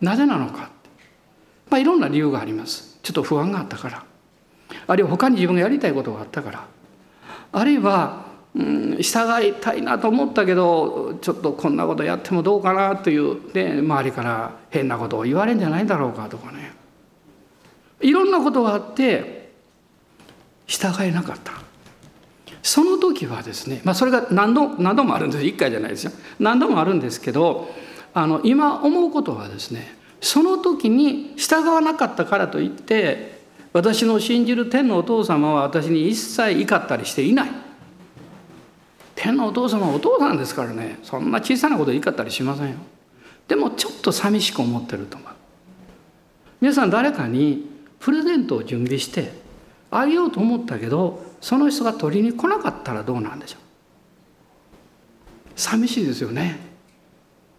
[0.01, 0.69] なぜなのか。
[1.69, 2.99] まあいろんな理由があります。
[3.03, 4.03] ちょっと不安があったから。
[4.87, 6.65] あるいは他に自分がやりたいことがあったから。
[7.51, 8.22] あるいは
[8.55, 16.73] うん、従いたいなと思ったけどちょっとこんなことやってもどうかなというで周りから変なことを言われるんじゃないだろうかとかね。
[18.01, 19.51] いろんなことがあって
[20.67, 21.53] 従えなかった。
[22.61, 26.11] その時はですね、まあ、それが何度何度もあるんです1回じゃないですよ。
[26.39, 27.69] 何度もあるんですけど
[28.13, 33.41] あの今思うことはですねその時に従わなかったからといって
[33.73, 37.51] 私の信じる天のお父様は私に一切怒ったりしていない。
[39.23, 40.99] 天のお父様はお父さんですからね。
[41.01, 42.75] そんな小さなこと言いったりしませんよ。
[43.47, 45.31] でもちょっと寂しく思ってると思う。
[46.59, 47.69] 皆さん誰かに
[48.01, 49.31] プレゼントを準備して
[49.91, 53.59] あげようと思ったけどその人が取りに来なかったらどうなんでしょう。
[55.55, 56.59] 寂しいですよね。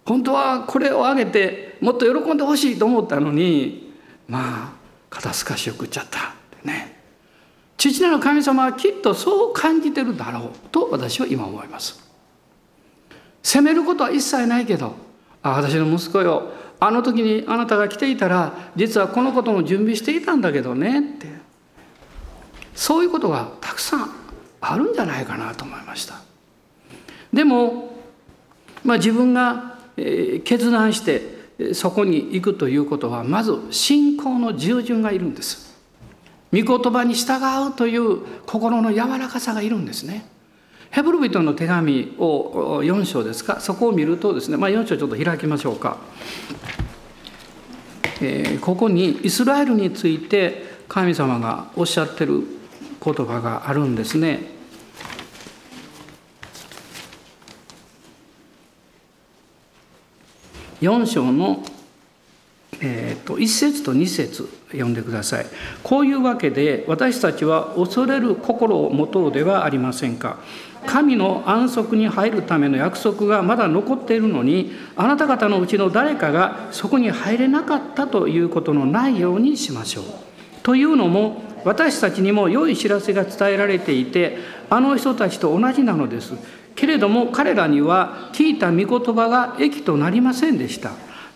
[0.04, 3.94] 本当はこれをあげてもっと喜んでほしいと思ったのに
[4.28, 4.72] まあ
[5.08, 6.22] 肩透かしを食っちゃったっ
[6.60, 6.93] てね。
[7.76, 12.02] 父なる神様はきっとそう感じてるだろうと私は今思います。
[13.42, 14.94] 責めることは一切ないけど
[15.42, 21.28] あ私の息子よあの時にあなたが来ていたら実はこのことも準備していたんだけどねって
[22.74, 24.10] そういうことがたくさん
[24.60, 26.20] あるんじゃないかなと思いました。
[27.32, 27.96] でも、
[28.82, 35.63] まあ、自分が決断してそこに行くということはまず信仰の従順がいるんです。
[36.62, 40.26] 御言葉に従うという心の柔らかさがいるんですね。
[40.90, 43.60] ヘブル人の手紙を4章ですか？
[43.60, 45.96] そこを見るとですね、まあ、4章ちょっと開きましょうか、
[48.20, 52.44] えー、ここにイスラエルについて神様がおっしゃってる
[53.04, 54.54] 言葉があるんですね。
[60.80, 61.64] 4章の
[62.80, 65.46] えーと、1節と2節読んでください。
[65.82, 70.38] こういうわけで私たちは恐れる心を持とうではありませんか。
[70.86, 80.04] 神の安息に入るための約束がまだ残っているのにあなた方のうちの誰かがそこに入れなかったということのないようにしましょう。
[80.62, 86.34] というのも私たちにも良い知らせが伝えられていてあの人たちと同じなのです。
[86.74, 90.90] けれども彼らには聞いた御言葉が益となりませんでした。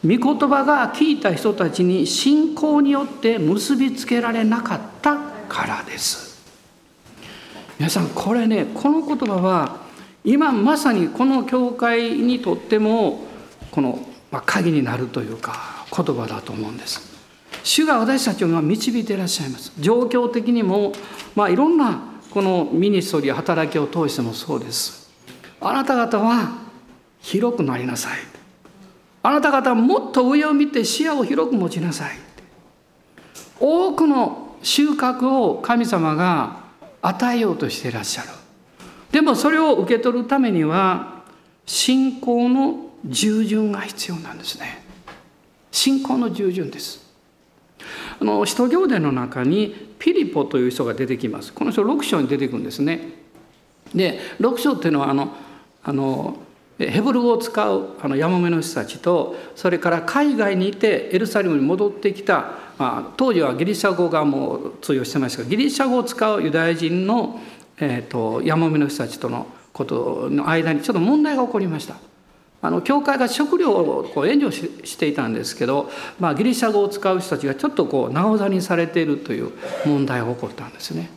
[0.05, 5.17] 御言葉が聞いた人たちに信仰によって結びつけられなかった
[5.49, 6.39] からです。
[7.79, 9.81] 皆さんこれねこの言葉は
[10.25, 13.25] 今まさにこの教会にとっても
[13.71, 14.07] この
[14.47, 17.01] 鍵になるというか言葉だと思うんです。
[17.65, 19.73] 主が私たちを今導いていらっしゃいます。
[19.81, 20.93] 状況的にも
[21.35, 25.11] まあいろんなこのミニストリー働きを通してもそうです。
[25.61, 26.53] あなた方は
[27.21, 28.38] 広くなりなさい。
[29.23, 32.19] あなた方もっと上を見て視野を広く持ちなさい。
[33.61, 36.61] 多くの収穫を神様が
[37.03, 38.29] 与えようとしていらっしゃる。
[39.11, 41.23] でもそれを受け取るためには
[41.67, 44.85] 信仰の従順が必要なんですね。
[45.71, 47.07] 信仰の従順です。
[48.21, 51.53] あの使徒行伝の中にピリポという人が出てきます。
[51.53, 53.01] この人6章に出てくるんですね。
[53.95, 55.35] で6章っていうのはあの
[55.83, 56.37] あの
[56.79, 67.41] ヘブル語を使うあのヤモメの人たちとそれから海外にいてエルサレムに戻ってきた、まあ、当時はギリシャ語がもう通用してましたがギリシャ語を使うユダヤ人の、
[67.79, 71.97] えーと、ヤモメの人たちとのことの間にちょっと問題が起こりました。
[72.61, 79.53] あの教会が食料をこう援助していたんですけど、まあ、ギリシャ語を使う人たちがちょっとこうなおざにされているという
[79.87, 81.09] 問題が起こったんですね。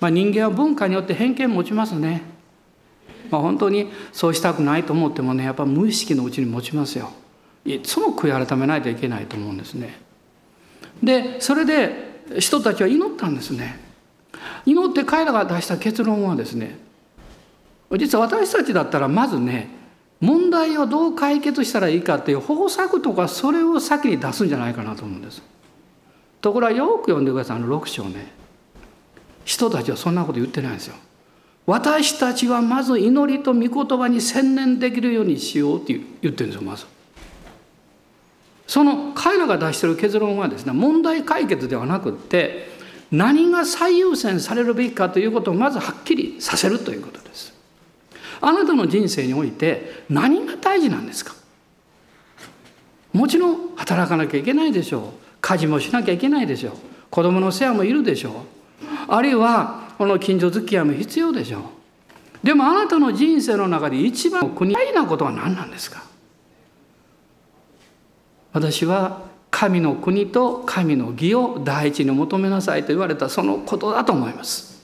[0.00, 2.39] まあ、人間は文化によって偏見持ちますね。
[3.30, 7.10] まあ、本当にそうしたくないと思ってもねやっぱ無意識のうちに持ちますよ。
[7.64, 10.00] いつも悔い改めないといけないと思うんですね。
[11.02, 13.80] でそれで人たちは祈ったんですね。
[14.64, 16.78] 祈って彼らが出した結論はですね
[17.98, 19.68] 実は私たちだったらまずね
[20.20, 25.42] 問題をどう解決したらいいかっていう方策とかそれを先に出すんじゃないかなと思うんです。
[26.40, 28.32] ところがよく読んでくださいあの6章ね。
[29.44, 30.94] 人たちはそんなこと言ってないんですよ。
[31.70, 36.84] 私たちはまず祈りと御言葉に専念できるようにしようって言ってるんですよまず。
[38.66, 42.68] その彼らが出してる結論はですね問題解決ではなくって
[43.12, 47.54] 何が最優先されるべきかということをまずはっきりさせるということです。
[48.40, 51.34] あなたの人生において何が大事なんですか？
[53.12, 55.02] もちろん働かなきゃいけないでしょう
[55.40, 56.72] 家事もしなきゃいけないでしょう
[57.10, 58.32] 子供の世話もいるでしょう
[59.06, 61.62] あるいはこの近所付き合いも必要でしょう。
[62.42, 66.02] でもあなたの人生の中で一番国大なことは何なんですか？
[68.54, 69.20] 私は
[69.50, 74.82] 神の国と神の義を第一に求めなさいと言われたそのことだと思います。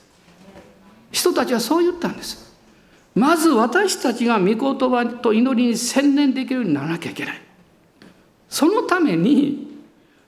[1.10, 2.54] 人たちはそう言ったんです。
[3.14, 7.40] まず私たちが御言葉と祈りに専念できるようにならなきゃいけない。
[8.50, 9.80] そのために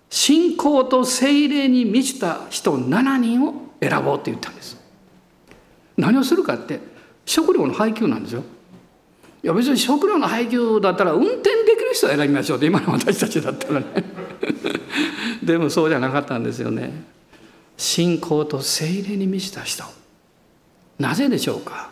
[0.09, 4.78] 信仰と精霊に満ちた人7人を選ぼうって言ったんです。
[5.99, 6.81] 何をするかって
[7.27, 8.43] 食料の配給なんですよ。
[9.43, 13.87] いや別に食料の配給だったら運転できる人を選びましょうって今の私たちだったらね。
[15.43, 17.05] でもそうじゃなかったんですよね。
[17.77, 19.85] 信仰と精霊に満ちた人。
[20.99, 21.91] なぜでしょうか。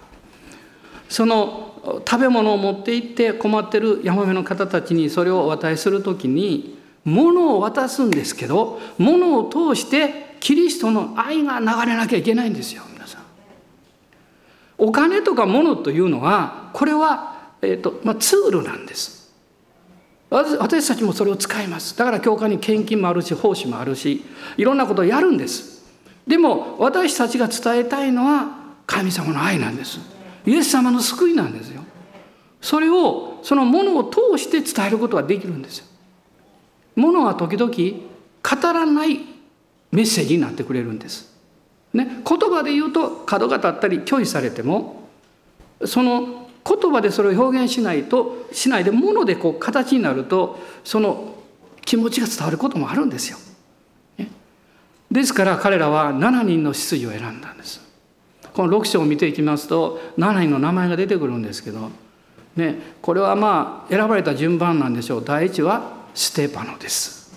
[1.08, 13.22] その食べ物を持って行って困ってるヤマメの方たちにそれをお渡しする時に物を渡すんですけど物を通してキリストの愛が流れなきゃいけないんですよ皆さん。
[14.78, 19.32] お金とか物というのはこれは、えーとまあ、ツールなんです。
[20.28, 21.96] 私たちもそれを使います。
[21.96, 24.24] だから教会に献金もあるし奉仕もあるし
[24.56, 25.84] いろんなことをやるんです。
[26.26, 28.48] でも私たちが伝えたいのは
[28.86, 30.00] 神様の愛なんです。
[30.44, 31.82] イエス様の救いなんですよ。
[32.60, 35.78] それをそのものを通して伝えることができるんです。
[35.78, 35.84] よ
[36.96, 39.20] ものは時々語らない
[39.92, 41.35] メッセージになってくれるんです、
[41.96, 45.08] ね、言葉で言うと角が立ったり拒否されても
[45.86, 51.34] その言葉でそれを表現しないとしないでものでこう形になるとその
[51.86, 53.38] 気持ちが伝わることもあるんですよ。
[54.18, 54.30] ね
[55.10, 57.80] ですから彼らは7人の執事を選んだんです。
[58.52, 61.90] この6章を見ていきますと7人の名前が出てくるんですけど、
[62.56, 67.32] ね、これはまあ選ばれた順番なんでしょう第一はステパノです。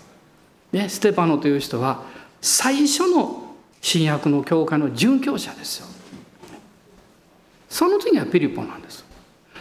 [0.74, 2.04] ね、ステパノという人は
[2.42, 3.49] 最初の
[3.82, 5.88] 新約の教会の殉教者ですよ。
[7.70, 9.06] その次はピリポなんです。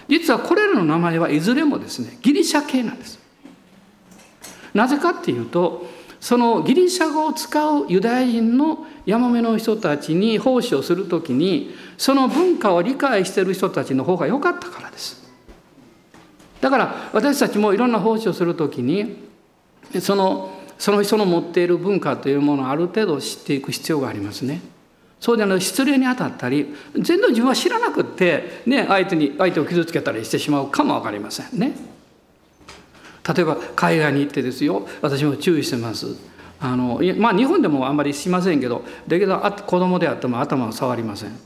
[0.08, 3.18] 実はこれらの名前はいずれもですねギリシャ系なんです。
[4.74, 5.86] なぜかっていうと
[6.20, 15.28] そのギリシャ語を使うユダヤ人のヤマメの人たちに奉仕をする時にその文化を理解している人たちの方が良かったからです。
[16.60, 19.28] だから私たちもいろんな奉仕をする時に
[20.00, 24.60] そのその人の持っている文化というものをある程度知っていく必要がありますね。
[25.20, 31.72] そうじゃなく失礼に当たったり全然自分は知らなくって、ね、相手に相手を傷つけたりしてしまうかも分かりませんね。
[33.26, 36.06] 例えば海外に行ってですよ私も注意してます。
[36.60, 41.36] あのまあ日本でもあんまりしませんけどだけど子供であっても頭を触りません。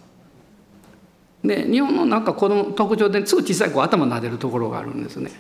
[1.43, 5.33] で日本のなんか子供特徴ですぐ小さい子頭撫でるところがあるんですね。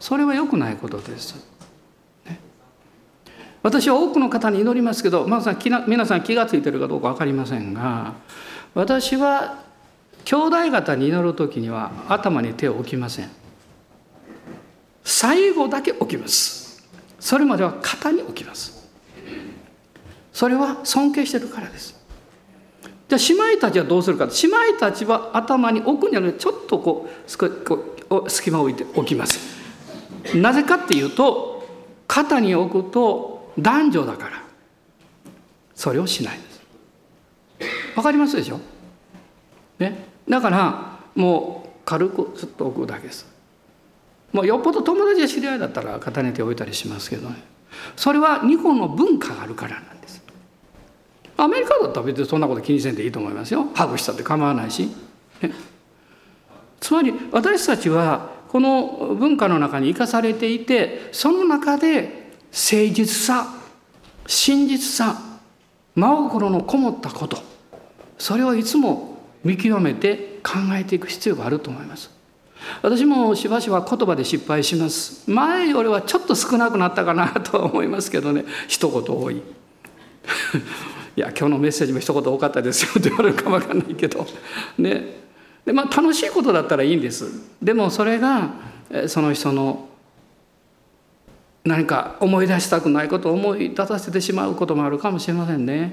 [0.00, 1.53] それは良くないことです。
[3.64, 8.12] 私は多くの方に祈りますけど、まあ、皆さん気が付いてるかどうか分かりませんが
[8.74, 9.64] 私は
[10.26, 13.30] 兄弟方に祈る時には頭に手を置きません。
[15.02, 16.86] 最後だけ置きます。
[17.18, 18.88] それまでは肩に置きます。
[20.32, 21.94] それは尊敬してるからです。
[23.08, 24.26] じゃあ姉妹たちはどうするか。
[24.26, 27.08] 姉妹たちは頭に置くんじゃなくてちょっとこ
[28.10, 29.40] う隙間を置いて置きます。
[30.34, 31.66] なぜかっていうと
[32.06, 34.42] 肩に置くと男女だから。
[35.74, 36.62] それをしないです。
[37.96, 38.60] わかりますでしょ？
[39.78, 40.06] ね？
[40.28, 43.26] だからもう軽くちょっと置くだけです。
[44.32, 47.42] もうよっぽど友達や知り合いだったら重ねておいたりしますけどね。
[47.96, 50.22] それは日本の文化があるからなんです。
[51.36, 53.66] アメリカだったら別にそんなこと気にせんでいいと思いますよ。
[53.74, 54.88] ハグしたって構わないし、
[56.80, 62.23] つまり私たちはこの文化の中に生かされていてその中で
[62.54, 63.52] 誠実さ
[64.28, 65.20] 真実さ
[65.96, 67.38] 真心のこもったこと。
[68.16, 72.10] それをいつも見極めて考えていく必要があると思います。
[72.80, 75.28] 私もしばしば言葉で失敗します。
[75.28, 78.44] 前よりはちょっと少なくなったかなとは思いますけどね。
[78.68, 79.36] 一言多い。
[81.16, 84.26] いや今日のメッセージも一言多かったですよって言われるかもわかんないけど。
[84.78, 85.22] ね。
[85.66, 87.26] でまあ楽しいことだったらいいんです。
[87.60, 88.50] でもそれが
[89.08, 89.88] その人の
[91.64, 95.92] 何か思い出したくないことを思い出させてしまうこともあるかもしれませんね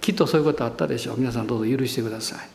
[0.00, 2.48] きっとそういうことあったでしょう皆さんどうぞ許してください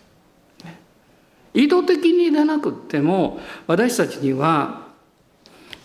[1.53, 4.87] 意図的にでなくっても私たちには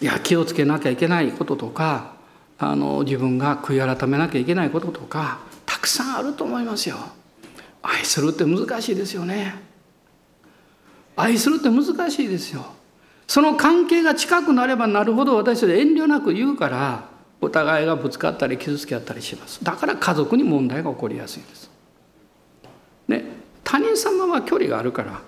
[0.00, 2.14] いや気をつけなきゃいけないこととか
[2.58, 6.96] あの自分が悔い改めなきゃいけないこととかたくさんあると思いますよ。
[7.82, 9.54] 愛するって難しいですよね。
[11.16, 12.75] 愛するって難しいですよ。
[13.26, 17.04] その関係が近くなればなるほど私たち遠慮なく言うから
[17.40, 19.62] お互いがぶつかったり傷つけ合ったりします。
[19.62, 21.70] だから家族に問題が起こりやすいんです。
[23.08, 23.24] ね
[23.62, 25.20] 他人様は距離があるから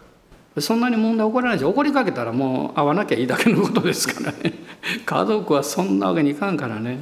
[0.61, 4.55] そんなに問題起こらないし怒りかけたらもう会わなきゃいいだけのことですからね。
[5.05, 6.99] 家族はそんなわけにいかんからね。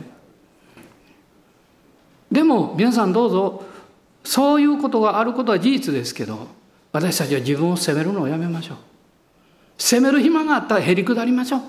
[2.31, 3.65] でも皆さんどうぞ
[4.25, 6.49] そういうことがあることは事実ですけど
[6.93, 8.77] 私たちは自分を責めるのをやめましょう。
[9.79, 11.61] 責める暇があったらへりくだりましょう。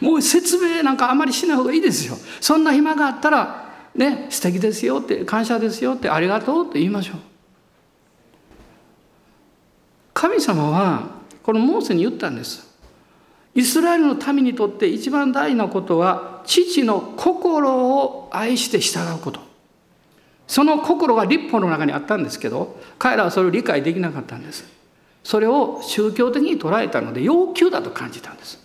[0.04, 2.16] もう説明なんかあまりしない方がいいですよ。
[2.40, 7.16] そんな暇があったらね素敵ですよって感謝ですよってありがとうって言いましょう。
[10.14, 12.68] 神様はこのモーセに言ったんです。
[13.54, 19.40] イスラエルの民にとって一番大事なことは父の心を愛して従うこと。
[20.46, 24.79] その心が立法の中にあったんですけど彼らはそれを理解できなかったんです。
[25.22, 28.58] それを宗教的に捉えたので要求だと感じたんです。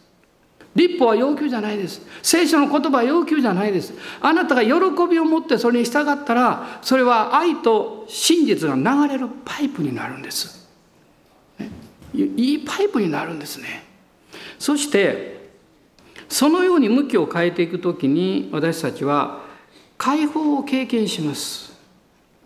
[0.76, 2.02] 立法は要求じゃないです。
[2.22, 3.94] 聖書の言葉は要求じゃないです。
[4.22, 4.72] あなたが喜
[5.10, 10.68] びを持ってそれに従ったらそれは愛と真実が流れるパイプになるんです。
[12.14, 13.84] いいパイプになるんですね。
[14.60, 15.50] そして
[16.28, 19.44] そのように向きを変えていく時に私たちは
[19.98, 21.74] 解放を経験します。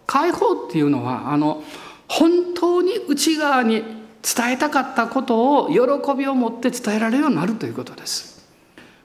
[0.05, 1.63] 解放っていうのはあの
[2.07, 5.79] 本当に内側に伝えたかったことを喜
[6.15, 8.45] びを持って伝えられるようになるということです。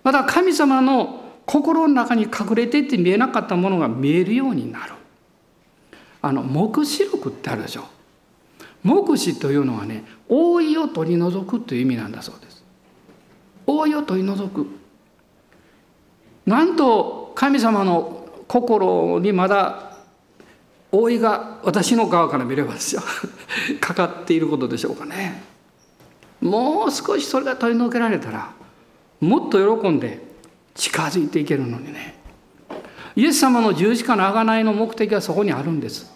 [0.02, 4.94] また神様の心の中に隠れていて見えなかったものが見えるようになる。
[6.22, 7.84] あの黙示録ってあるでしょ。
[8.82, 12.64] 目視というのはね覆いを取り除くという意味なんだそうです。
[13.66, 14.66] 覆いを取り除く。
[16.46, 19.93] なんと神様の心にまだ
[20.95, 23.03] 覆いが私の側から見ればですよ。
[23.80, 25.42] かかっていることでしょうかね。
[26.40, 28.53] もう少しそれが取り除けられたら
[29.20, 30.22] もっと喜んで
[30.74, 32.22] 近づいていけるのにね。
[33.16, 36.12] イエス様の十字架の贖いの目的はそこにあるんです。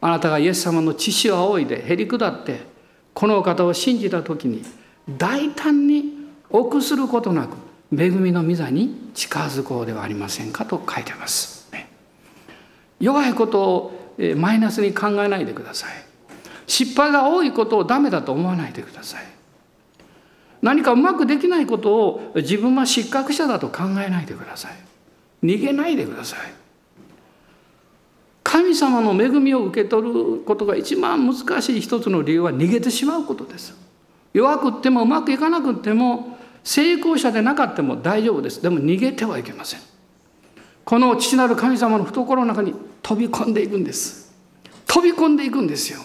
[0.00, 2.66] あなたがイエス様の血を仰いでへり下って
[3.14, 4.64] このお方を信じた時に
[5.08, 7.56] 大胆に臆することなく
[7.96, 11.61] 恵みの御座に近づこうではありませんかと書いてます。
[13.02, 14.00] 弱いことを
[14.36, 15.90] マイナスに考えないでください。
[16.68, 19.24] 失敗が多いことをダメだと思わないでください。
[20.62, 24.72] 何かうまくできないことを自分は失格者だと考えないでください。
[25.44, 26.38] 逃げないでください。
[28.44, 33.74] 神様の恵みを受け取ることが一番難しい一つの理由は逃げてしまうことです。
[34.32, 38.62] 弱くってもうまくいかなくっても成功者でなかったも大丈夫です。
[38.62, 39.80] でも逃げてはいけません。
[40.84, 44.32] この父なる神様の懐の中に飛び込んでいくんです。
[44.86, 46.00] 飛び込んでいくんですよ。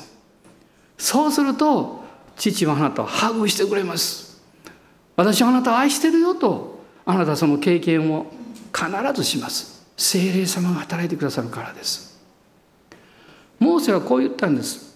[0.98, 2.04] そうすると
[2.36, 4.42] 父はあなたをハグしてくれます。
[5.16, 8.28] 私はあなたを愛してるよとあなたはその経験を
[8.74, 9.86] 必ずします。
[9.98, 12.20] 精霊様が働いてくださるからです。
[13.60, 14.96] モーセはこう言ったんです。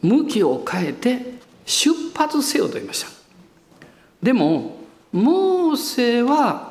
[0.00, 3.08] 向きを変えて出発せよと言いました。
[4.22, 4.76] でも
[5.12, 6.67] モーセは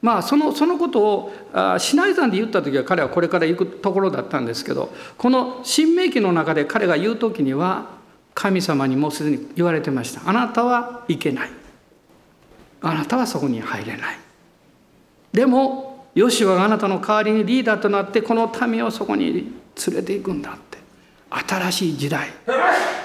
[0.00, 1.32] まあそのそのことを
[1.78, 7.98] シナイ山で言った時は彼はこれから行くところだったんですけどこの新明記の中で彼が言う時には
[8.34, 10.28] 神様にもうすでに言われてました。
[10.28, 11.50] あなたは行けない。
[12.80, 14.18] あなたはそこに入れない。
[15.32, 19.52] でもヨシはあなたの代わりにリーダーとなってこの民をそこに連
[19.96, 20.78] れていくんだって。
[21.30, 22.28] 新しい時代。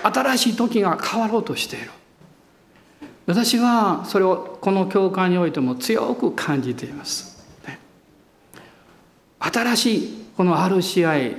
[0.03, 1.89] 新しい時が変わろうとしている。
[3.25, 7.33] 私はそれをこの教会においても強く感じています。
[9.39, 11.37] 新しいこの RCI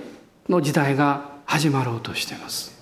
[0.48, 2.74] の時代が始まろうとしています。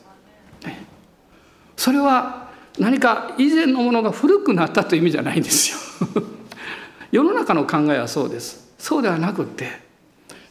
[1.76, 6.22] それは何か以前のものが古くなったという意味じゃないんですよ。
[7.10, 8.72] 世の中の考えはそうです。
[8.78, 9.80] そうではなくって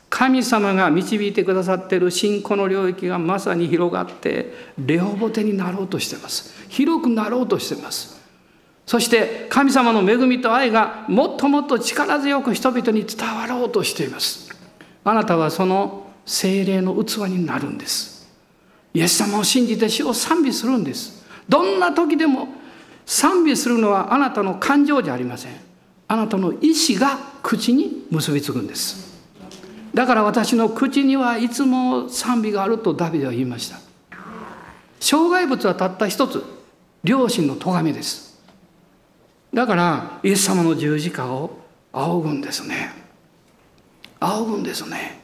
[0.10, 6.54] 神様が導いてくださってる信仰の領域がまさに広がってレオボテになろうとしています。
[6.70, 8.20] 広くなろうとしています。
[8.92, 14.50] そして神様の恵みと愛がもっともっと力強く人々に伝わろうとしています。
[15.06, 18.28] あなたはその精霊の器になるんです。
[18.94, 21.24] イエス様を信じて主を賛美するんです。
[21.48, 22.50] どんな時でも
[23.06, 25.54] 賛美するのはあなたの感情じゃありません。
[26.10, 29.22] あなたの意志が口に結びつくんです。
[29.94, 33.80] だから私の口にはいつも賛美があるとダビデは言いました。
[35.00, 36.44] 障害物はたった一つ。
[37.06, 38.30] 両親の咎めです。
[39.54, 41.52] だからイエス様の十字架を
[41.91, 42.93] 仰ぐんですね。
[44.20, 45.22] 仰ぐんですね。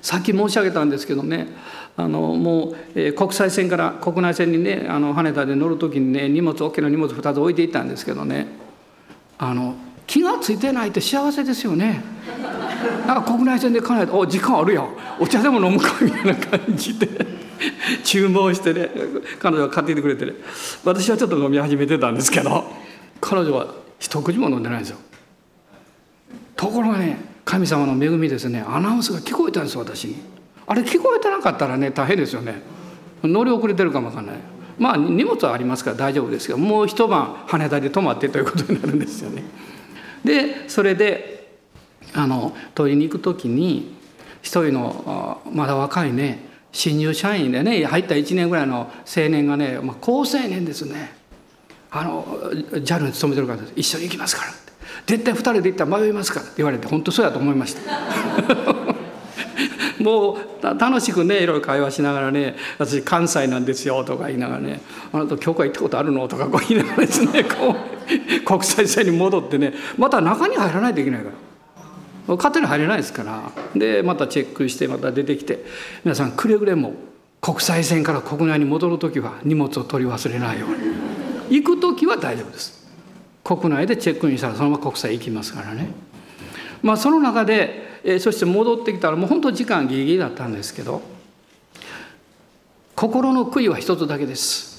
[0.00, 1.48] さっき申し上げたんですけどね
[1.96, 8.46] あのもう、えー、国際線から国内線にねあの羽田で乗る時にね荷物大きな荷物2つ置いていったんですけどね。
[9.38, 9.74] あの
[10.06, 12.02] 気が付いてないって幸せですよね。
[13.06, 14.86] なんか国内線で考えて「お時間あるや
[15.18, 17.08] お茶でも飲むか」みたいな感じで。
[18.04, 18.88] 注文してね
[19.38, 20.32] 彼女が買っていてくれてね。
[20.82, 22.64] 私はちょっと飲み始めてたんですけど。
[23.20, 24.98] 彼女は一口も飲んでないんですよ。
[26.56, 30.16] ところがね神様の恵みですねアナウンスが聞こえたんです私に。
[30.66, 32.62] あれ聞こえてなかったらね大変ですよね。
[33.22, 34.36] 乗り遅れてるかもわかんない。
[34.78, 39.42] まあ荷物はありますから大丈夫ですけどもう一晩羽田で泊まってということになるんですよね。
[40.24, 41.58] でそれで
[42.14, 43.94] あの取りに行く時に
[44.42, 51.19] 一人のまだ若いね新入社員でね入った1年ぐらいの青年がね、まあ、高青年ですね
[51.90, 54.60] あの JAL に勤めてるから一緒に行きますからって
[55.06, 57.80] 絶対2人で行ったら迷いますからって言われて本当そうやと思いました
[60.02, 64.80] もう楽しくねいろいろ会話しながらね「私関西なんですよ」とか言いながらね
[65.12, 71.32] 「あなた教会行ったことあるの?」とかこう言いながらですねこう国際線に戻ってねまた中に入らないといけないから。
[72.36, 75.64] 勝手に入れないですからでまたチェックしてまた出てきて
[76.04, 76.94] 皆さんくれぐれも
[77.40, 80.76] 国際線から国内に戻る時は荷物を取り忘れないように
[81.50, 82.80] 行く時は大丈夫です。
[83.44, 85.90] 国内でチェックインしたらそのまま国際行きますからね。
[86.82, 91.02] まあその中でえ、そして戻ってきたらもう本当時間ギリギリだったんですけど
[92.96, 94.70] 心の悔いは一つだけです。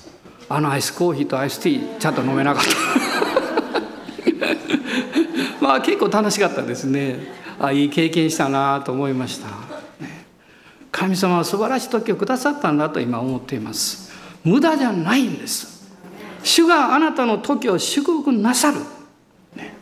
[0.49, 2.69] あのアイスコーヒーとアイスティーちゃんと飲めなかった。
[5.65, 7.41] まあ結構楽しかったですね。
[7.59, 9.47] あいい経験したなと思いました、
[10.91, 14.11] 神様は素晴らしい時をくださったんだと今思っています。
[14.43, 15.70] 無駄じゃないんです。
[16.43, 18.79] 主があなたの時を祝福なさる、
[19.55, 19.73] ね、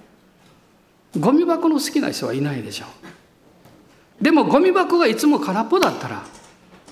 [1.17, 4.23] ゴミ箱の好きな人はいないでしょう。
[4.23, 6.23] でもゴミ箱がいつも空っぽだったら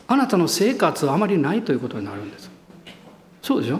[0.07, 2.49] あなたの生活はあまりないということになるんです。
[3.41, 3.79] そうでしょ？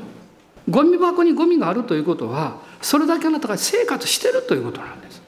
[0.70, 5.22] ゴミ箱にゴミがあるということはそれだけあなたが生活してるということなんです。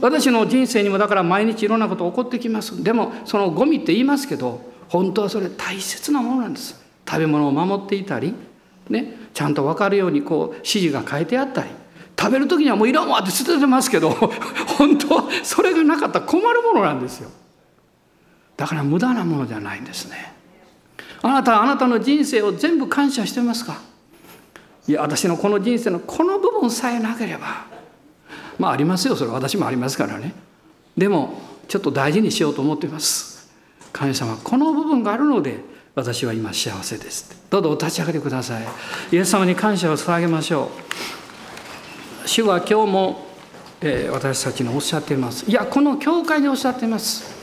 [0.00, 2.82] 私の人生にもだから毎日いろんなこと起こってきます。
[2.82, 6.80] でもそのゴミって言いますけど本当はそれ大切なものなんです。
[7.08, 8.34] 食べ物を守っていたり
[8.90, 11.68] ねちゃんと分かるようにこう指示が書いてあったり。
[12.20, 14.10] 食べる時にはもういらんわって捨ててますけど
[14.76, 17.30] 本当はそれがなかったら困るものなんですよ。
[18.58, 20.34] だから無駄なものじゃないんですね。
[21.22, 23.80] あなたはあなたの人生を全部感謝してますか？
[24.86, 27.64] いや私のこの人生のこの部分さえなければ。
[28.58, 29.16] まあありますよ。
[29.16, 30.34] それ私もありますからね。
[30.98, 33.50] でもちょっと大事にしようと思っています。
[33.94, 35.64] 神様この部分があるので
[36.00, 37.30] 私は今幸せです。
[37.50, 38.64] どうぞお立ち上がりください。
[39.12, 40.70] イエス様に感謝を捧げましょ
[42.24, 42.28] う。
[42.28, 43.26] 主は今日も、
[43.82, 45.44] えー、私たちにおっしゃっています。
[45.48, 47.38] いやこの教会におっしゃっています。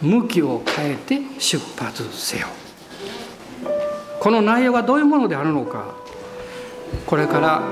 [0.00, 2.46] 向きを変えて出発せよ。
[4.20, 5.94] この内容がどういうものであるのか。
[7.06, 7.62] これから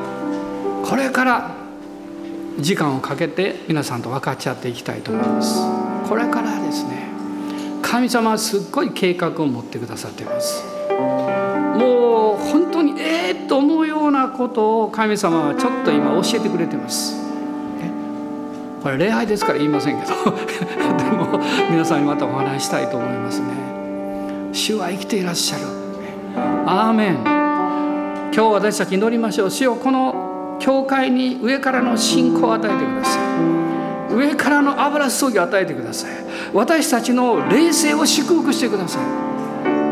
[0.85, 1.51] これから
[2.61, 5.61] 時間をかけて皆さんと分かち合っていきたいと思います。
[6.09, 7.16] これからですね。
[7.87, 10.65] 神様はすっごい計画を持ってくださっています
[11.79, 17.15] もう本当にええー、と思うようなことを神様はちょっと今教えてくれてます。
[18.83, 20.13] これ礼拝ですから言いませんけど
[20.97, 23.47] でも皆さんにまたお話したいと思いますね。
[24.53, 25.65] 主は生きていらっしゃる。
[26.67, 27.19] アーメン。
[28.33, 29.51] 今日私たち祈りましょう。
[29.51, 34.15] 主よこの教会に上からの信仰を与えてください。
[34.15, 36.26] 上からの油注ぎを与えてください。
[36.53, 39.03] 私たちの霊性を祝福してください。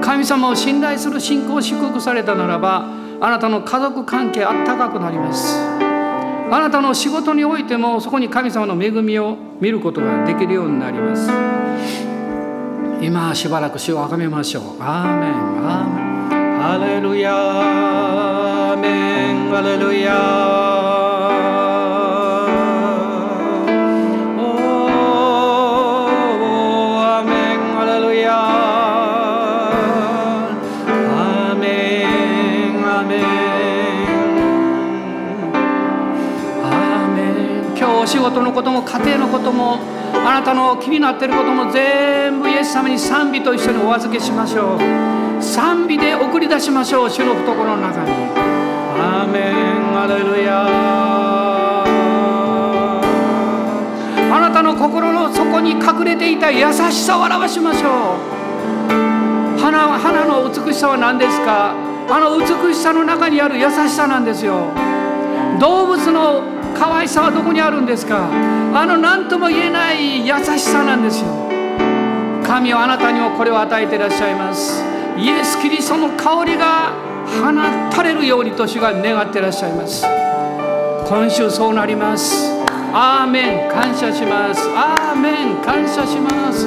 [0.03, 2.87] 神様を信頼する信仰を祝福されたならば
[3.21, 5.59] あなたの家族関係あったかくなります。
[6.51, 11.31] あなたの仕事においてもそこに神様の恵みを見ることができるようになります。
[13.01, 14.63] 今しばらく主をあがめましょう。
[14.81, 15.31] アーメン。
[15.67, 16.15] アーメン。
[16.61, 20.84] ハレルヤーメンハレルヤ
[38.35, 39.79] 事のことも家庭のことも
[40.13, 44.79] あなたの気になっていることも全部イエス様に賛美と一緒にお預けしましょう。
[45.43, 48.11] 賛美で送り出しましょう主の懐の中に。
[48.99, 50.67] アーメンアレルヤ
[54.37, 58.17] あなたの心の底に隠れていた優しさを表しましょ
[59.59, 59.61] う。
[59.61, 61.75] 花花の美しさは何ですか？
[62.11, 64.73] あの美しさの中にある優しさなんですよ。
[65.61, 68.29] 動物の可愛さはどこにあるんですか？
[68.75, 71.29] あの何とも言えない優しさなんですよ。
[72.45, 74.83] 神はあなたにもこれを与えていらっしゃいます。
[75.17, 76.93] イエス・キリストの香りが
[77.41, 77.53] 放
[77.95, 80.05] たれるようにと主が願っていらっしゃいます。
[81.09, 82.53] 今週そうなります。
[82.93, 83.69] アーメン。
[83.71, 84.69] 感謝します。
[84.77, 85.63] アーメン。
[85.63, 86.67] 感謝します。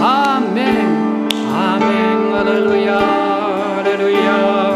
[0.00, 1.28] アーメン。
[1.52, 2.36] アーメン。
[2.36, 2.98] アレルヤ。
[3.78, 4.71] アレルヤ。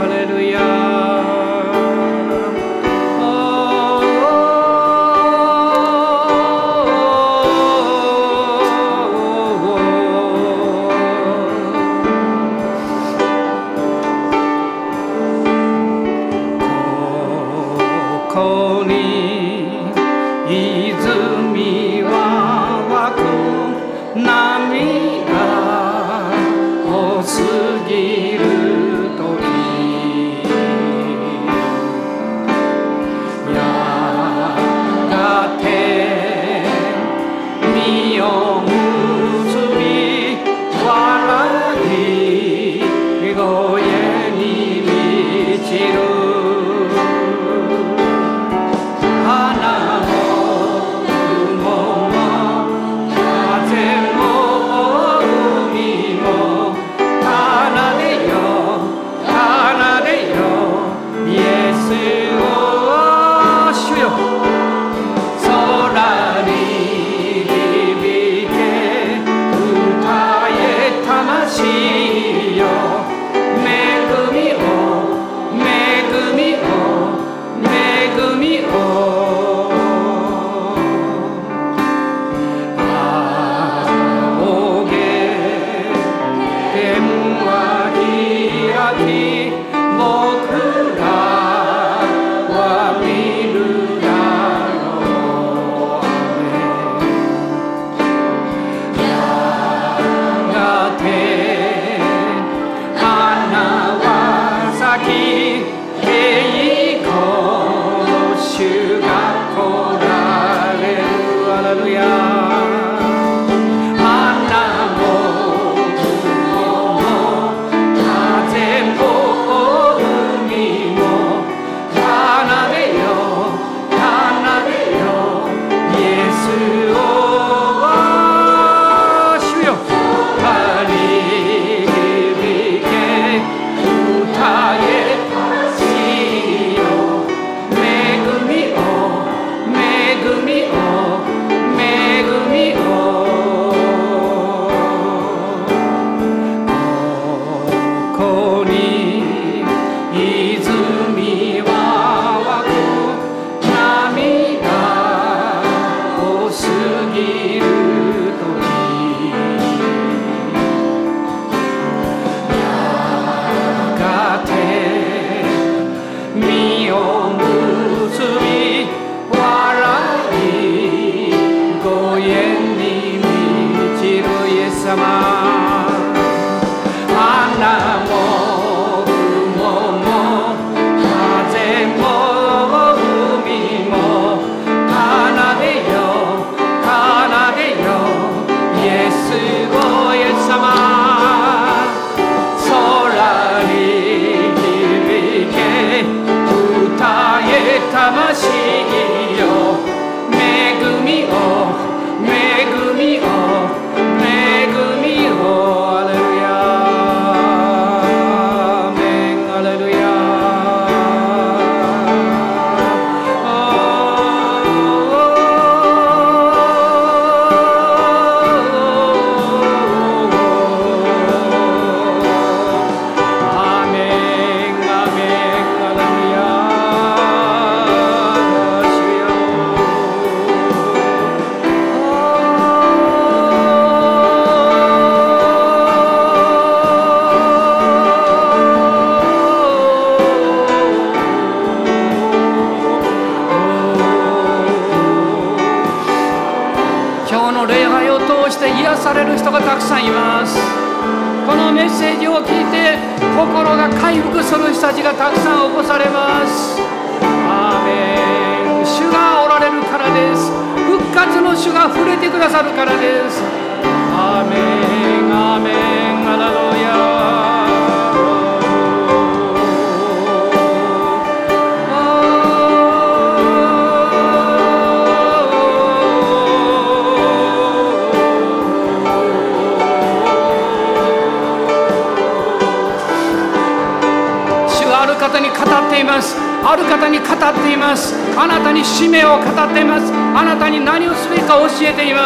[289.07, 290.13] 使命を語っています。
[290.13, 292.26] あなたに何をすべきか教えていま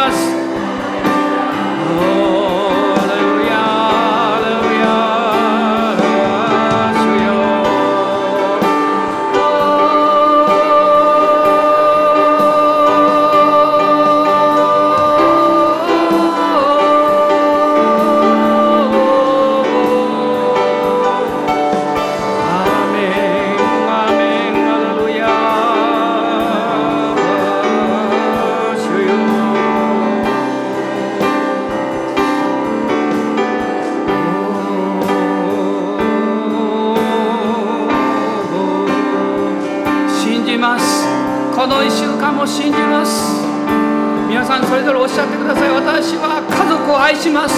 [44.71, 45.69] それぞれおっしゃってください。
[45.69, 47.53] 私は家族を愛します。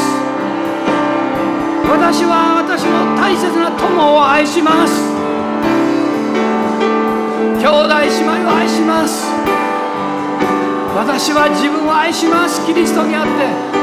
[1.86, 5.14] 私は私の大切な友を愛します。
[7.62, 9.30] 兄弟姉妹を愛します。
[10.96, 12.66] 私は自分を愛します。
[12.66, 13.83] キリストにあって。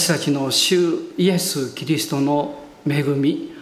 [0.00, 2.54] 私たちの主イエス・キリストの
[2.88, 3.52] 恵み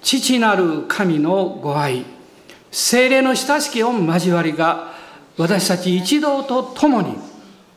[0.00, 2.04] 父なる神のご愛
[2.70, 4.92] 精霊の親しき御交わりが
[5.36, 7.16] 私たち一同と共に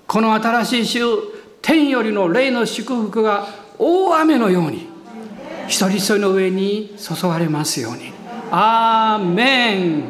[0.05, 0.99] この新しい週
[1.63, 3.47] 天よりの霊の祝福が
[3.79, 4.87] 大雨のように
[5.65, 8.13] 一人一人の上に注がれますように。
[8.51, 10.03] アーメン